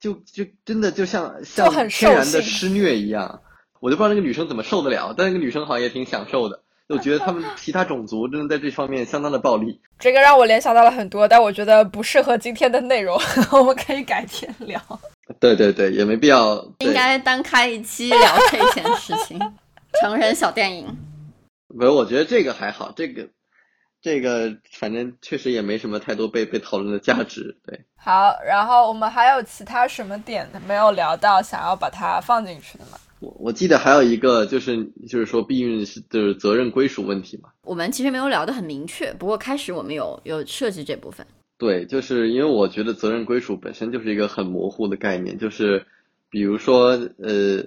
[0.00, 3.42] 就就真的就像像很天然的施虐一样。
[3.80, 6.62] 我就不知道那个女生怎么受得了，但那个女生好像也挺享受的。
[6.88, 9.80] 我觉得他们其他种族真的在这方面相当的暴力。
[9.98, 13.20] 这个让我联想到了很多，但我觉得不适合今天的内容，
[13.52, 14.80] 我们可以改天聊。
[15.38, 16.56] 对对对，也没必要。
[16.78, 19.38] 应该单开一期聊这件事情，
[20.00, 20.86] 成人小电影。
[21.68, 23.28] 不是，我觉得这个还好，这个
[24.00, 27.56] 这个反正确实也没什么太多被被讨论的价值。
[27.66, 32.98] 对，好，然后我们还有其他什么点没有聊到，想要把它放进去的吗？
[33.20, 37.48] 我我记得还有一个就是就是说避孕是就是责任归属问题嘛。
[37.62, 41.26] 我们其实没有聊得很明确，不过开始我们有有涉及这部分。
[41.58, 45.84] 对，就是因为我觉得责任归属本身就是一个很模糊的概念，就是
[46.30, 47.64] 比如说呃，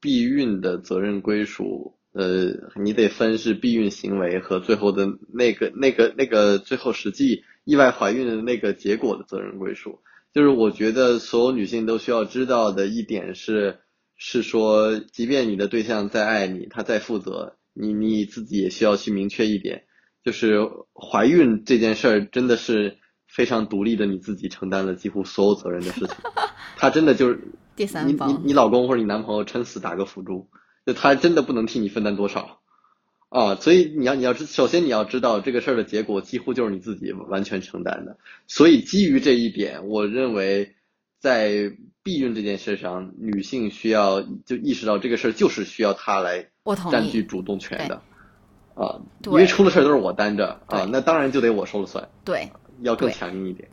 [0.00, 10.00] 避孕的责任归属，呃，你得分是避孕行为和最后的那个那个那个最后实际意外怀孕的那个结果的责任归属。
[10.32, 13.80] 就是我觉得所有女性都需要知道的一点是，
[14.16, 19.84] 是说，即便你的对象再爱你，他再负责，你你自己也需要去明确一点，
[20.24, 20.60] 就是
[20.94, 26.16] 怀孕这件事儿真的是非常独立的，你自己承担了几乎所有责任的事情。
[26.76, 27.40] 他真的就是
[27.74, 30.48] 第你你三方，你老公或者你男朋友撑死打个辅助，
[30.86, 32.60] 就他真的不能替你分担多少
[33.28, 33.54] 啊。
[33.56, 38.18] 所以你要你要知，首先你要知道这个事儿的结果几乎就是你自己完全承担的。
[38.46, 40.74] 所以基于这一点，我认为
[41.18, 46.46] 在避孕这件事上，女性需要就意识到这个事儿就是需要她来。
[46.92, 48.02] 占据主动权的
[48.74, 52.08] 啊，因为出了事儿都是我担着啊，那当然就得我说了算。
[52.24, 52.50] 对，
[52.82, 53.70] 要更强硬一点。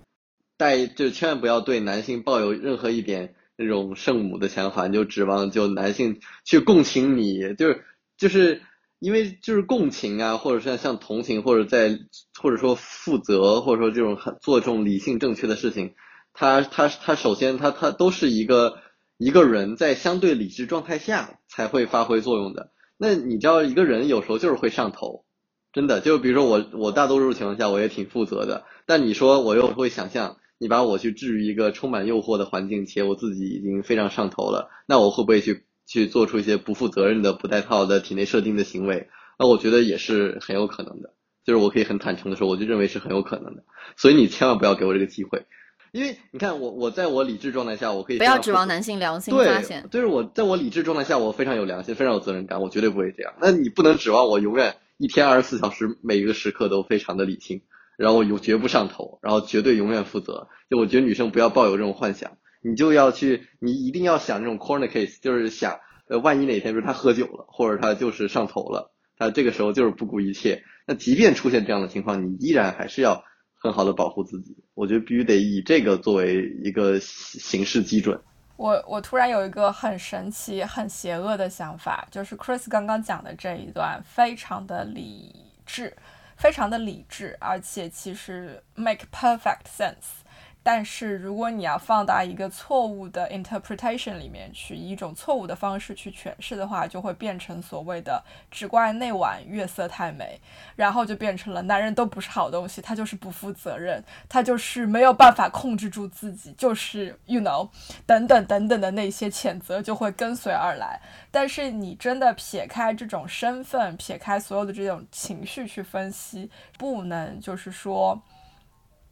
[0.55, 7.83] 带就千万不要对男性抱有任何一点那种圣母的想法，你就指望就男性去共情你，就是
[8.17, 8.61] 就是
[8.99, 11.99] 因为就是共情啊，或者是像同情，或者在
[12.39, 15.95] 或者说负责，或者说这种很做这种理性正确的事情，
[16.33, 18.77] 他他他首先他他都是一个
[19.17, 22.71] 一个人在相对理智状态下才会发挥作用的。
[22.97, 25.25] 那你知道一个人有时候就是会上头，
[25.71, 39.09] 真的，就比如说我，我大多数情况下我也挺负责的，但你说我又会想象，你把我去置于一个充满诱惑的环境，且我自己已经非常上头了，那我会不会去去做出一些不负责任的、不带套的体内设定的行为？
[39.39, 41.13] 那我觉得也是很有可能的，
[41.45, 43.63] 就是我可以很坦诚的说，我就认为是很有可能的。
[43.95, 45.45] 所以你千万不要给我这个机会，
[45.91, 49.87] 因为你看我，我在我理智状态下，我可以不要指望男性良心发对现，。
[49.91, 53.33] 就是我在我理智状态下，我非常有良心，非常有责任感，我绝对不会这样。
[53.39, 57.61] 那你不能指望我永远一天二十四小时每一个时刻都非常的理性，
[57.97, 60.47] 然后有绝不上头，然后绝对永远负责。
[60.69, 70.63] 就我觉得女生不要抱有这种幻想，你就要去，你一定要想这种 corner case，就是想，呃，万一哪天比如他喝酒了，或者他就是上头了，他这个时候就是不顾一切。
[70.85, 73.23] 那即便出现这样的情况，你依然还是要
[73.59, 74.55] 很好的保护自己。
[74.73, 78.19] 我觉得必须得以这个作为一个行事基准。
[78.55, 85.31] 我我突然有一个很神奇、很邪恶的想法，就是 Chris 刚刚讲的这一段非常的理
[85.65, 85.95] 智，
[86.37, 90.23] 非常的理智，而且其实 make perfect sense。
[90.69, 98.21] 但是如果你要放到一个错误的 interpretation 里面去，以一种错误的方式去诠释的话，就会变成所谓的
[98.51, 100.37] “只怪那晚月色太美”，
[100.75, 107.69] 然后就变成了男人都不是好东西，他就是不负责任，他就是没有办法控制住自己，就是 you know。
[108.05, 110.99] 等等等等的那些谴责就会跟随而来。
[111.31, 118.21] 但是你真的撇开这种身份，撇开所有的这种情绪去分析，不能就是说，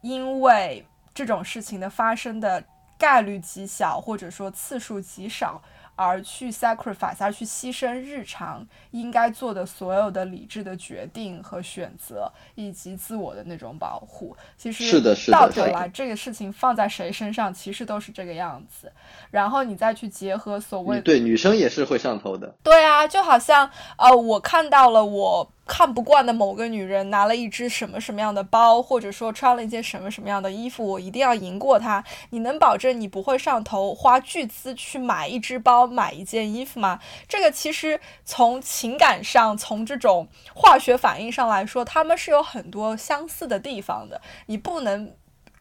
[0.02, 2.62] 因为这种事情的发生的
[2.98, 5.62] 概率极小，或者说次数极少，
[5.96, 14.36] 而去 sacrifice，而去牺牲日常应该做的所有的理智的决定和选择，以及自我的那种保护。
[14.58, 18.92] 其实是的，是的，到头来这个事情放在谁身上，其实都是这个样子。
[19.32, 22.54] 然后你再去结合所谓对女生也是会上头的。
[22.62, 25.50] 对啊，就好像呃，我看到了我。
[25.68, 32.04] 看不惯的某个女人拿了一只什么什么样的包，或者说穿了一件什么什么样的衣服，我一定要赢过她。
[32.30, 37.00] 你能保证你不会上头，花巨资去买一只包、买一件衣服吗？
[37.28, 44.22] 这个其实从情感上、从这种化学反应上来说，他们是有很多相似的地方的。
[44.46, 45.14] 你不能。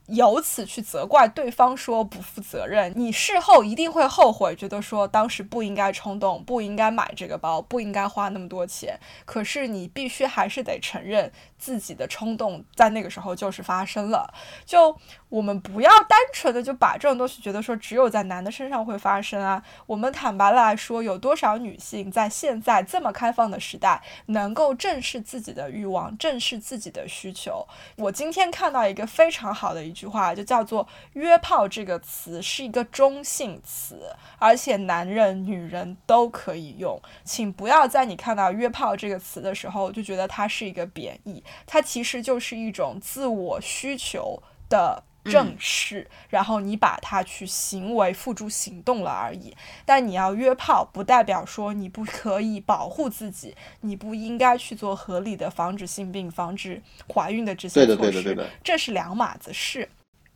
[0.08, 9.00] 由此去责怪对方说不负责任，你事后一定会后悔，觉得说当时不应该冲动，不应该买这个包，不应该花那么多钱。
[9.24, 14.30] 可是你必须还是得承认自己的冲动在那个时候就是发生了。
[14.66, 14.94] 就
[15.30, 19.62] 我们不要单纯的就把这种东西觉得说只有在男的身上会发生啊。
[19.86, 27.66] 我们坦白来说，有多少女性在现在这么开放的时代，能够正视自己的欲望，正视自己的需求？
[27.96, 29.93] 我今天看到一个非常好的一。
[29.94, 37.00] 句话就叫做“约炮”这个词是一个中性词，而且男人、女人都可以用。
[37.24, 49.56] 请不要在你看到“约炮”这个词的时候就觉得它是一个贬义，它其实就是一种自我需求的正视，然后你把它去行为付诸行动了而已。
[49.84, 56.82] 但你要约炮，不代表说你不可以保护自己，你不应该去做合理的防止性病、防止
[57.12, 59.88] 怀孕的这些措施，这是两码子事。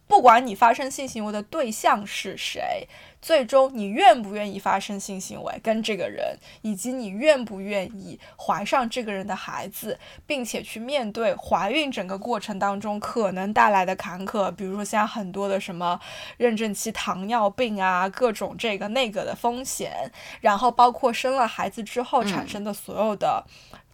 [0.07, 2.89] 不管你发生性行为的对象是谁，
[3.21, 16.01] 最终你愿不愿意发生性行为跟这个人，以及你愿不愿意怀上这个人的孩子，并且去面对怀孕整个过程当中可能带来的坎坷，比如说现在很多的什么
[16.39, 23.45] 妊娠期糖尿病啊，各种这个那个的风险，然后包括生了孩子之后产生的所有的。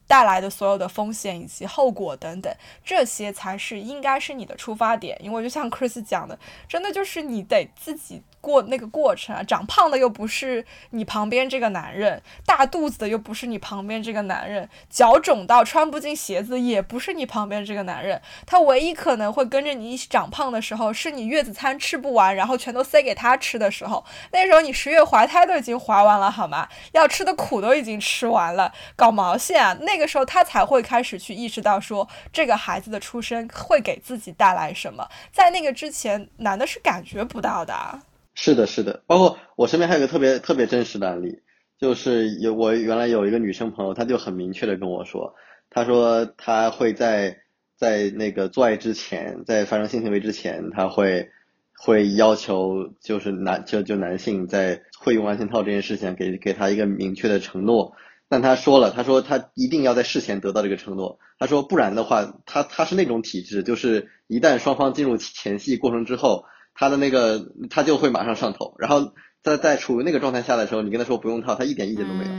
[0.06, 5.18] 带来的所有的风险以及后果等等，这些才是应该是你的出发点。
[5.18, 6.38] 因为就像 Chris 讲的，
[6.68, 8.22] 真的就是你得自己。
[8.44, 18.20] 过那个过程啊，长胖的又不是你旁边这个男人，大肚子的又不是你旁边这个男人，脚肿到穿不进鞋子也不是你旁边这个男人。
[18.46, 24.04] 他唯一可能会跟着你一起长胖的时候，是你月子餐吃不完，然后全都塞给他吃的时候。
[24.32, 26.68] 那时候你十月怀胎都已经怀完了，好吗？
[26.92, 29.74] 要吃的苦都已经吃完了，搞毛线啊！
[29.80, 35.08] 那个时候他才会开始去意识到说，这个孩子的出生会给自己带来什么。
[35.32, 38.00] 在那个之前，男的是感觉不到的。
[38.34, 41.38] 是的，是的，包括我身边还有个特别特别真实的案例，
[41.78, 45.34] 就是有我原来有一个女生朋友，她就很明确的跟我说，
[45.70, 47.38] 她说她会在
[47.76, 51.30] 在那个做爱之前，在发生性行为之前，她会
[51.78, 57.94] 会要求就是男就就男性在会用安全套这件事情给给她一个明确的承诺，
[58.28, 66.46] 但她说了，她说她一定要在事前得到这个承诺，她说不然的话，她她是那种体质，就是一旦双方进入前戏过程之后。
[66.74, 72.30] 他的那个，他就会马上上头，然后在在处于那个状态下的时候，你跟他说不用套，他一点意见都没有，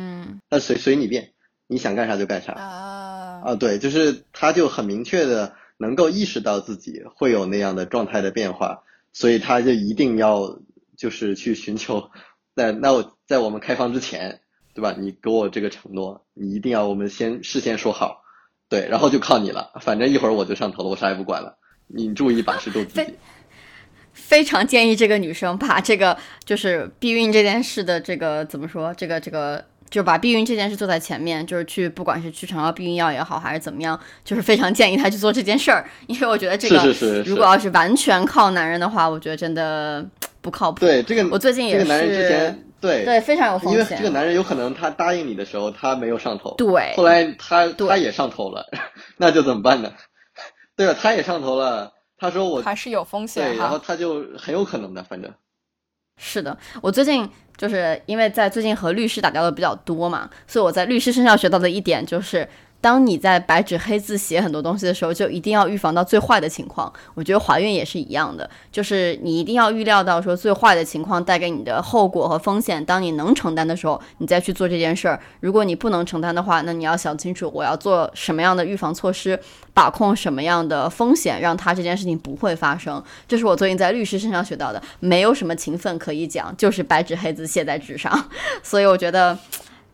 [0.49, 1.31] 他随随你便，
[1.67, 8.83] 你想干啥就干啥啊啊，对，就是他就很明确的能够意识到自己会有那样的状态的变化，
[9.13, 10.59] 所以他就一定要
[10.97, 12.09] 就是去寻求，
[12.55, 14.41] 在那我在我们开放之前，
[14.73, 14.95] 对吧？
[14.97, 18.21] 你给我这个承诺，你一定要我们先事先说好，
[18.67, 21.57] 对，然后就靠你了，反正一会儿我就上头了，我啥也不管了，
[21.87, 23.15] 你注意把持住自己。
[24.15, 28.91] 非常建议这个女生把这个就是避孕这件事的这个怎么说？
[28.95, 35.87] 这个这个就把避孕这件事做在前面，就是去不管是去尝到避孕药也好，还是怎么样，就是非常建议她去做这件事儿。
[36.07, 36.77] 因为我觉得这个
[37.25, 40.03] 如果要是完全靠男人的话，我觉得真的
[40.41, 40.79] 不靠谱。
[40.85, 41.85] 对这个，我最近也是
[42.81, 43.81] 对对非常有风险。
[43.81, 48.65] 因为这个男人有可能他答应你的时候他没有上头，对，后来他他也上头了，
[49.17, 49.91] 那就怎么办呢？
[50.75, 50.97] 对吧？
[50.99, 51.91] 他也上头了。
[52.29, 55.31] 他说我还是有风险，对，然后他就很有可能的，反正
[56.21, 56.57] 是的。
[56.81, 62.47] 我最近就是因为在最近和律师打交道比较多嘛，所以我在律师身上学到的一点就是。
[62.81, 66.91] 当你在白纸黑字写很多东西的时候，就一定要预防到最坏的情况。
[67.15, 72.85] 我觉得怀孕也是一样的，就是你一定要预料到说最坏的情况带给你的后果和风险。
[72.85, 75.19] 当你能承担的时候，你再去做这件事儿。
[75.39, 79.39] 如果你不能承担的话，那你要想清楚我要做什么样的预防措施，
[79.73, 83.03] 把控什么样的风险，让他这件事情不会发生。
[83.27, 88.29] 这是我最近在律师身上学到的，没有什么情分可以讲，就是白纸黑字写在纸上。
[88.61, 89.35] 所以我觉得。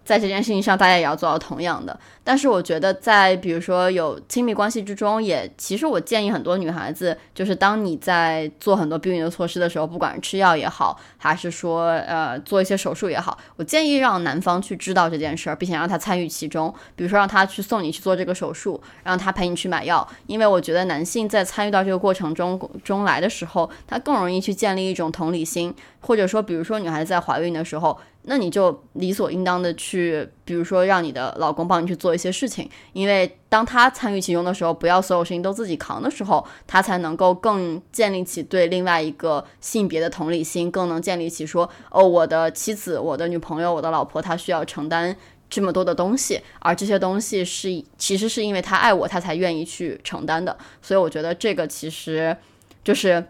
[0.04, 1.98] 在这件事情上，大家也要做到同样的。
[2.24, 16.74] 但是我觉得，在比如说有亲密关系之中，也其实我建议很多女孩子，就是当你在做很多避孕的措施的时候，不管是吃药也好，还是说呃做一些手术也好，我建议让男方去知道这件事儿，并且让他参与其中。
[16.96, 27.98] 比如说让他去送你去做这个手术，让他陪你去买药，因为我觉得男性在参与到这个过程中中来的时候，他更容易去建立一种同理心，或者说，比如说女孩子在怀孕的时候。
[28.24, 45.16] 那你就理所应当的去，比如说让你的老公帮你去做一些事情，因为当他参与其中的时候，不要所有事情都自己扛的时候，他才能够更建立起对另外一个性别的同理心，更能建立起说，哦，我的妻子、我的女朋友、我的老婆，她需要承担
[45.50, 50.56] 这么多的东西，而这些东西是其实是因为他爱我，他才愿意去承担的。
[50.82, 52.38] 所以我觉得这个其实
[52.84, 53.26] 就是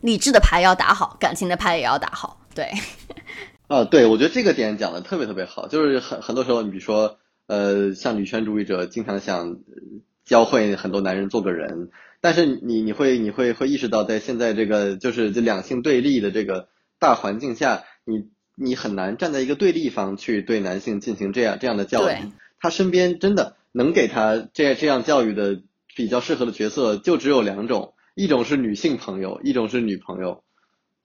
[0.00, 2.72] 理智的牌要打好，感情的牌也要打好，对。
[3.66, 7.16] 啊，对，我觉得这个点讲的特别特别好，就是很很多时候，你比如说，
[7.46, 9.56] 呃，像女权主义者经常想
[10.26, 11.88] 教会很多男人做个人，
[12.20, 16.68] 但是你你会你会会意识到，在现在这个就是这两性对立的这个
[16.98, 25.62] 大环境下，你你很难站在一个对立方去对男性进行这样这样的教育，他身边真的能给他这这样教育的
[25.96, 30.42] 比较适合的角色就只有两种，一种是女性朋友，一种是女朋友。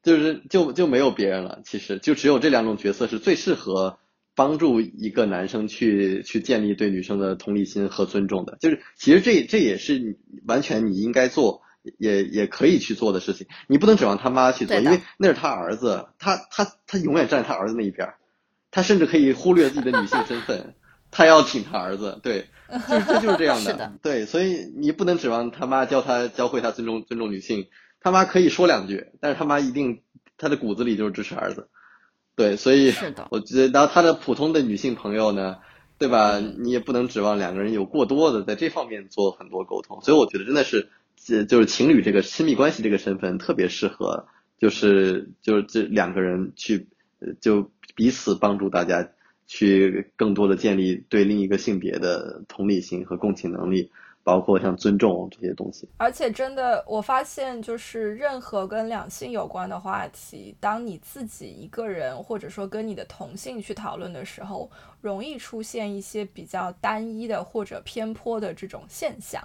[0.01, 3.99] 就是就就没有别人了，其实就只有这两种角色是最适合
[4.33, 8.57] 帮助一个男生去去建立对女生的同理心和尊重的。
[8.61, 10.17] 就是其实这这也是
[10.47, 11.61] 完全你应该做，
[11.97, 13.47] 也也可以去做的事情。
[13.67, 18.13] 你不能指望他妈去做，因为那是他儿子，他他他永远站在他儿子那一边，
[18.71, 20.75] 他甚至可以忽略自己的女性身份，
[21.11, 22.21] 他要挺他儿子。
[22.23, 22.45] 对，
[22.89, 23.91] 就是这就是这样的。
[24.01, 27.67] 对，所以你不能指望他妈教他教会他尊重尊重女性。
[28.01, 30.01] 他妈可以说两句，但是他妈一定
[30.37, 31.67] 他的骨子里就是支持儿子，
[32.35, 32.93] 对，所以
[33.29, 35.57] 我觉得，然后他的普通的女性朋友呢，
[35.97, 36.39] 对吧？
[36.39, 40.89] 你也不能指望两个人有过多的在这方面做很多沟通，所以我觉得真的是，
[41.45, 44.27] 就是情侣这个亲密关系这个身份特别适合，
[44.57, 46.87] 就是就是这两个人去，
[47.41, 49.09] 就彼此帮助大家
[49.45, 53.91] 去更多的建立对另一个性别的同理心和共情能力。
[54.23, 64.69] 包括像尊重这些东西，而且真的，我发现就是任何跟两性有关的话题，当你自己一个人或者说跟你的同性去讨论的时候，
[65.01, 69.43] 容易出现一些比较单一的或者偏颇的这种现象。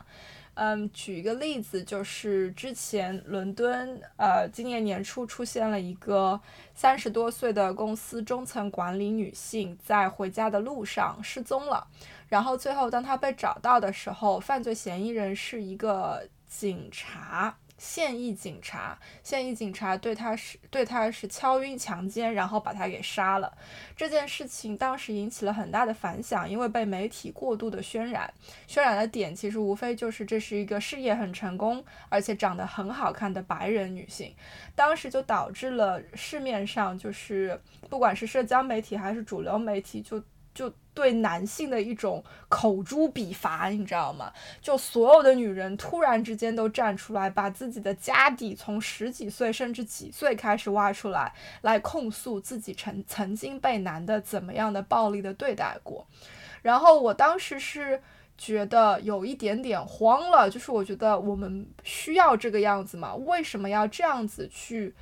[0.56, 6.40] 嗯，举一个例子，就是之前伦敦，呃，今年年初出现了一个
[6.76, 11.84] 三十多岁的公司中层管理女性，在回家的路上失踪了。
[12.28, 17.56] 然后最后，当他被找到的时候，犯罪嫌疑人是一个警察。
[17.76, 23.52] 现役警察，现役警察对他是对他是敲晕、强奸，然后把他给杀了。
[23.96, 28.32] 这件事情当时引起了很大的反响，因为被媒体过度的渲染。
[28.68, 34.32] 渲染的点其实无非就是这是一个事业很成功，而且长得很好看的白人女性。
[34.76, 37.60] 当时就导致了市面上就是
[37.90, 40.22] 不管是社交媒体还是主流媒体就。
[40.54, 44.32] 就对男性的一种口诛笔伐，你知道吗？
[44.62, 56.06] 就所有的女人突然之间都站出来，把自己的家底从十几岁甚至几岁开始挖出来，来控诉自己曾曾经被男的怎么样的暴力的对待过。
[56.62, 58.00] 然后我当时是
[58.38, 63.14] 觉得有一点点慌了，就是我觉得我们需要这个样子吗？
[63.16, 64.94] 为什么要这样子去？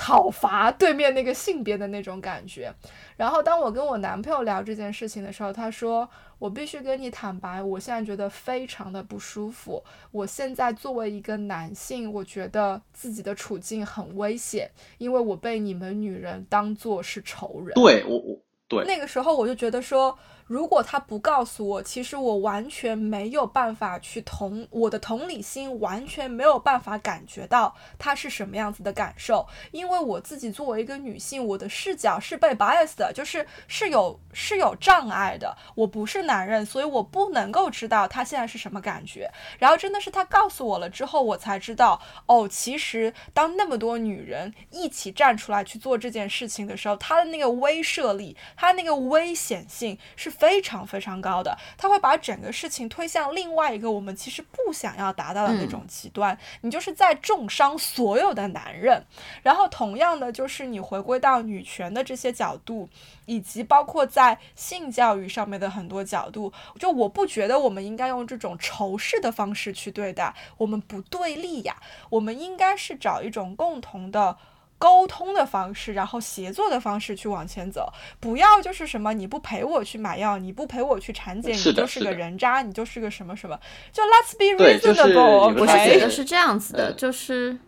[0.00, 2.72] 讨伐对面那个性别的那种感觉，
[3.18, 6.08] 然后当我跟我男朋友聊这件事情的时候，他说
[6.40, 9.84] ：“我必须跟你坦白，我现在觉得非常的不舒服。
[10.10, 20.18] 我现在作为一个男性，我觉得自己的处境很危险，因为我被你们女人当做是仇人。”对我，我对那个时候我就觉得说。
[20.50, 35.56] 如果他不告诉我，其实我完全没有办法去同我的同理心完全没有办法感觉到他是什么样子的感受，因为我自己作为一个女性，我的视角是被 bias 的，就是是有是有障碍的。
[35.76, 39.30] 我不是男人，所以我不能够知道他现在是什么感觉。
[39.60, 50.39] 然后真的是他告诉我了之后，我才知道哦，其实当那么多女人一起站出来去做这件事情的时候，他的那个威慑力，他那个危险性是。
[50.40, 56.36] 非常非常高的，他会把整个事情推向另外一个我们其实不想要达到的那种极端。
[56.62, 59.04] 你就是在重伤所有的男人。
[59.42, 62.88] 然后同样的，就是你回归到女权的这些角度，
[63.26, 71.76] 以及包括在性教育上面的很多角度，就我不觉得我们应该用这种仇视的方式去对待，我们不对立呀，
[72.08, 74.38] 我们应该是找一种共同的。
[74.80, 83.60] 沟通的方式，然后协作的方式去往前走，不要就是什么你不陪我去买药，你不陪我去产检，你就是个人渣，你就是个什么什么，
[83.92, 85.54] 就 Let's be reasonable。
[85.60, 87.58] 我是觉得是这样子的，就是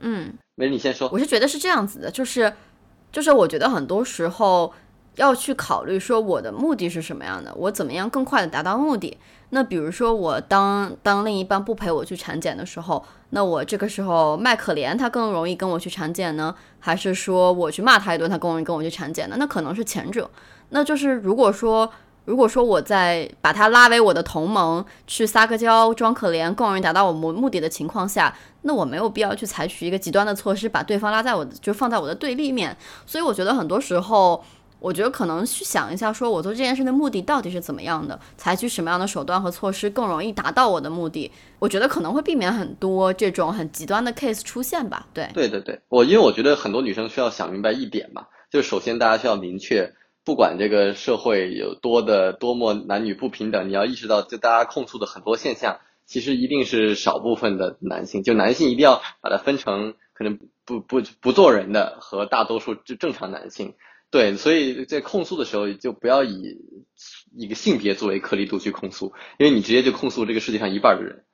[0.00, 2.52] 嗯，没你先说，我是觉得是这样子的，就是
[3.12, 4.72] 就是我觉得很多时候。
[5.16, 9.18] 要去考虑说我的目的是什么样的，我怎么样更快的达到目的？
[9.54, 19.36] 那比如说我当当另一半不陪我去产检的时候，那我这个时候卖可怜他更容易跟我去产检呢，还是说我去骂他一顿他更容易跟我去产检呢？
[19.38, 20.30] 那可能是前者。
[20.70, 21.86] 那就是如果说
[22.24, 32.74] 如果说我在把他拉为我的同盟去撒个娇装可怜更容易达到我们目的的情况下，那我没有必要去采取一个极端的措施把对方拉在我的就放在我的对立面。
[33.06, 34.42] 所以我觉得很多时候。
[34.82, 41.30] 我觉得可能去想一下，说我做这件事的目的到底是怎么样的，采取什么样的手段和措施更容易达到我的目的。
[41.60, 45.06] 我觉得可能会避免很多这种很极端的 case 出现吧。
[45.14, 49.94] 对，对对对，我因为我觉得很多女生需要想明白一点嘛，就是首先大家需要明确，
[50.24, 63.74] 不管这个社会有多的多么男女不平等，你要意识到，就大家控诉的很多现象，其实一定是少部分的男性，就男性一定要把它分成可能不不不做人的和大多数就正常男性。
[64.12, 66.58] 对，所以在控诉的时候，就不要以
[67.34, 71.24] 一个性别作为颗粒度去控诉，因为你直接就控诉这个世界上一半的人。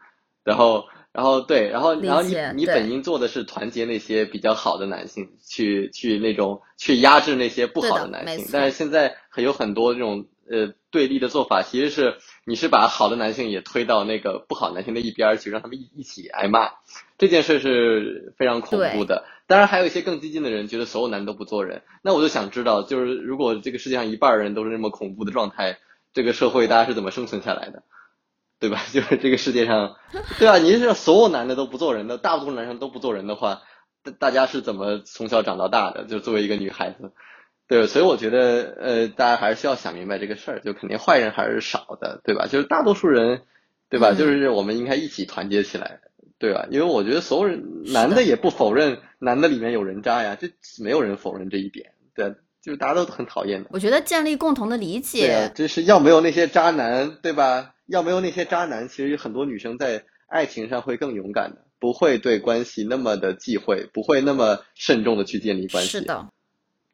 [0.44, 8.46] 然后，然后对，然后，然后你你本应做的是团结那些比较好的男性，去去那种去压制那些不好的男性。
[8.52, 12.16] 但是现在还有很多这种呃对立的做法，其实是
[12.48, 16.70] 你是把好的男性也推到那个不好男性的一边去，让他们一一起挨骂。
[17.18, 19.26] 这件事是非常恐怖的。
[19.46, 21.82] 当然，还有一些更激进的人觉得所有男都不做人。
[22.00, 25.78] 那我就想知道，就是如果这个世界上一半人都是那么恐怖的状态，
[26.14, 27.82] 这个社会大家是怎么生存下来的，
[28.58, 28.80] 对吧？
[28.94, 29.96] 就是这个世界上，
[30.38, 30.56] 对吧？
[30.56, 33.60] 你是所有男的都不做人的，大部分男生都不做人的话，
[34.02, 36.04] 大大家是怎么从小长到大的？
[36.04, 37.12] 就作为一个女孩子，
[37.68, 42.46] 对，所以我觉得，呃，大家还是需要想明白这个事儿，就肯定坏人还是少的，对吧？
[42.46, 43.42] 就是大多数人，
[43.88, 44.14] 对吧？
[44.14, 46.00] 就是我们应该一起团结起来。
[46.40, 46.68] 对吧？
[46.70, 50.48] 因为我觉得所有人，男的也不否认男的里面有人渣呀，这
[50.80, 51.90] 没有人否认这一点。
[52.14, 52.32] 对，
[52.62, 53.70] 就是大家都很讨厌的。
[53.72, 57.74] 我觉得建立共同的理解，对啊，就是要没有那些渣男，对吧？
[57.88, 65.90] 要没有那些渣男，其实很多女生在爱情上会更勇敢的，不会对关系那么的忌讳，不会那么慎重的去建立关系。
[65.90, 66.28] 是的，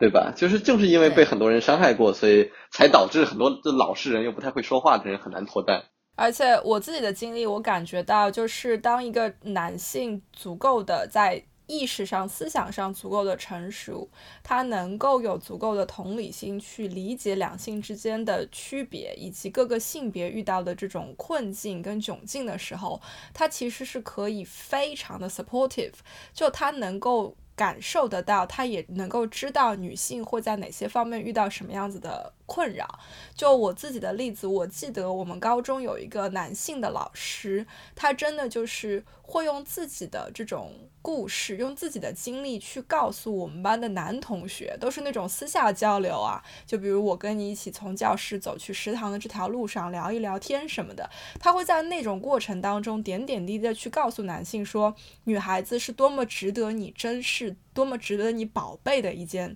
[0.04, 0.30] 对吧？
[0.36, 5.82] 就是正是因为被很多人伤害过，所以才导致很多的老实人又不太会说话的人很难脱单。
[6.14, 14.06] 而且我自己的经历，我感觉到，就是当一个男性足够的在意识上、思想上足够的成熟，
[14.42, 23.00] 他能够有足够的同理心去理解两性之间的区别，以及各个性别遇到的这种困境跟窘境的时候，
[23.32, 25.94] 他其实是可以非常的 supportive，
[26.34, 27.34] 就他能够。
[27.56, 32.98] 感受得到，他也能够知道女性会在哪些方面遇到什么样子的困扰。
[33.34, 46.42] 就我自己的例子，我记得我们高中有一个男性的老师，他真的就是会用自己的这种故事，用自己的经历去告诉我们班的男同学，都是那种私下交流啊。
[46.66, 51.08] 就比如我跟你一起从教室走去食堂的这条路上聊一聊天什么的，
[51.38, 54.94] 他会在那种过程当中点点滴滴的去告诉男性说，
[55.24, 57.43] 女孩子是多么值得你珍视。
[57.44, 59.54] 是多么值得你宝贝的一件，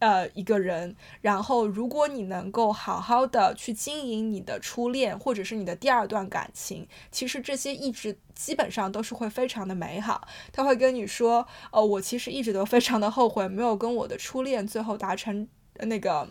[0.00, 0.94] 呃，一个人。
[1.20, 10.26] 然后，如果你能够好好的去经营你的初恋，或者是你的第二段感情，其实这些一直基本上都是会非常的美好。
[10.52, 15.48] 他会跟你说，呃，我其实一直都非常的后悔，没有跟我的初恋最后达成
[15.80, 16.28] 那个。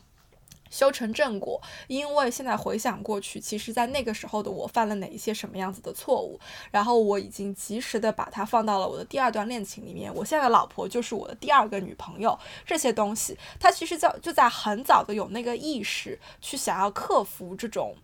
[0.69, 6.39] 修成正果，因为现在回想过去，其实，在那个时候的我犯了哪一些什么样子的错误，
[6.71, 10.13] 然后我已经及时的把它放到了我的第二段恋情里面。
[10.13, 17.95] 我现在的老婆就是我的第二个女朋友，这些东西，他其实在就在很早的有那个意识去想要克服这种，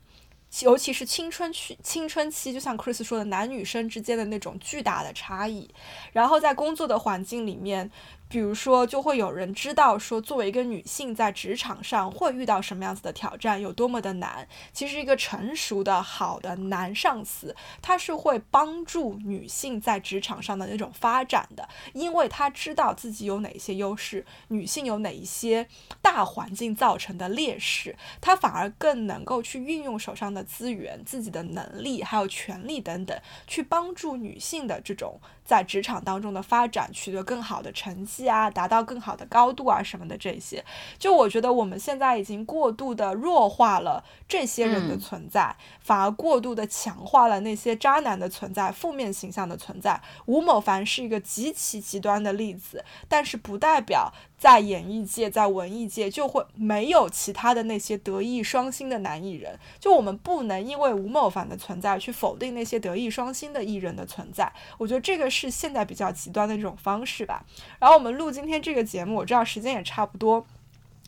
[0.61, 5.69] 尤其是青春期青春期，就像 Chris 说的，男女生之间的那种巨大的差异，
[6.13, 7.91] 然后在工作的环境里面。
[8.27, 14.47] 比如说，就会有人知道说，作为一个女性在职场上会遇到什么样子的挑战，有多么的难。
[14.73, 25.68] 其实，一个成熟的好的男上司，他是会帮助女性在职场上的那种发展的，因为他知道自己有哪些优势，女性有哪一些
[26.02, 38.27] 大环境造成的劣势，他反而更能够去运用手上的资源、自己的能力还有权利等等，去帮助女性的这种在职场当中的发展，取得更好的成绩。
[38.27, 40.65] 啊，达到更好的高度啊什么的这些。
[40.97, 50.01] 就我觉得我们现在已经过度的弱化了这些人的存在，反而过度的强化了那些渣男的存在、负面形象的存在。
[50.26, 54.11] 吴某凡是一个极其极端的例子，但是不代表。
[54.38, 59.57] 在演艺界，在文艺界，就会没有其他的那些德艺双馨的男艺人。
[59.80, 64.52] 就我们不能因为吴某凡的存在去否定那些德艺双馨的艺人的存在。
[64.78, 67.45] 我觉得这个是现在比较极端的这种方式吧。
[67.80, 70.45] 然后我们录今天这个节目，我知道时间也差不多，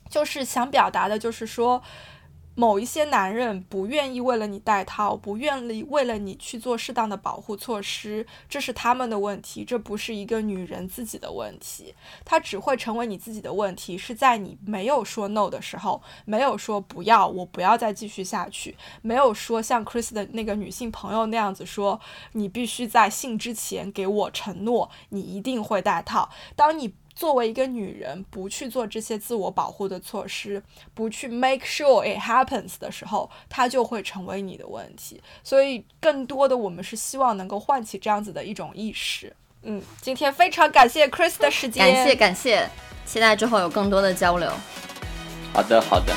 [0.09, 1.83] 就是想表达的就是说。
[2.59, 11.93] 某一些男人不愿意为了你戴套，不愿意为了你去做适当的保护措施，这是他们的问题，这不是一个女人自己的问题。
[12.25, 22.01] 它只会成为你自己的问题，是在你没有说 no 的时候，没有说不要，我不要再继续下去，没有说像 Chris 的那个女性朋友那样子说，
[22.31, 26.27] 你必须在性之前给我承诺，你一定会戴套。
[26.55, 30.61] 当你作为一个女人，不去做这些自我保护的措施，
[30.93, 35.19] 不去 make sure it happens 的时候，它就会成为你的问题。
[35.43, 39.35] 所以，更多的我们是希望能够唤起这样子的一种意识。
[39.63, 42.69] 嗯，今天非常感谢 Chris 的时间，感谢感谢，
[43.03, 44.47] 期待之后有更多的交流。
[45.51, 46.13] 好的好的。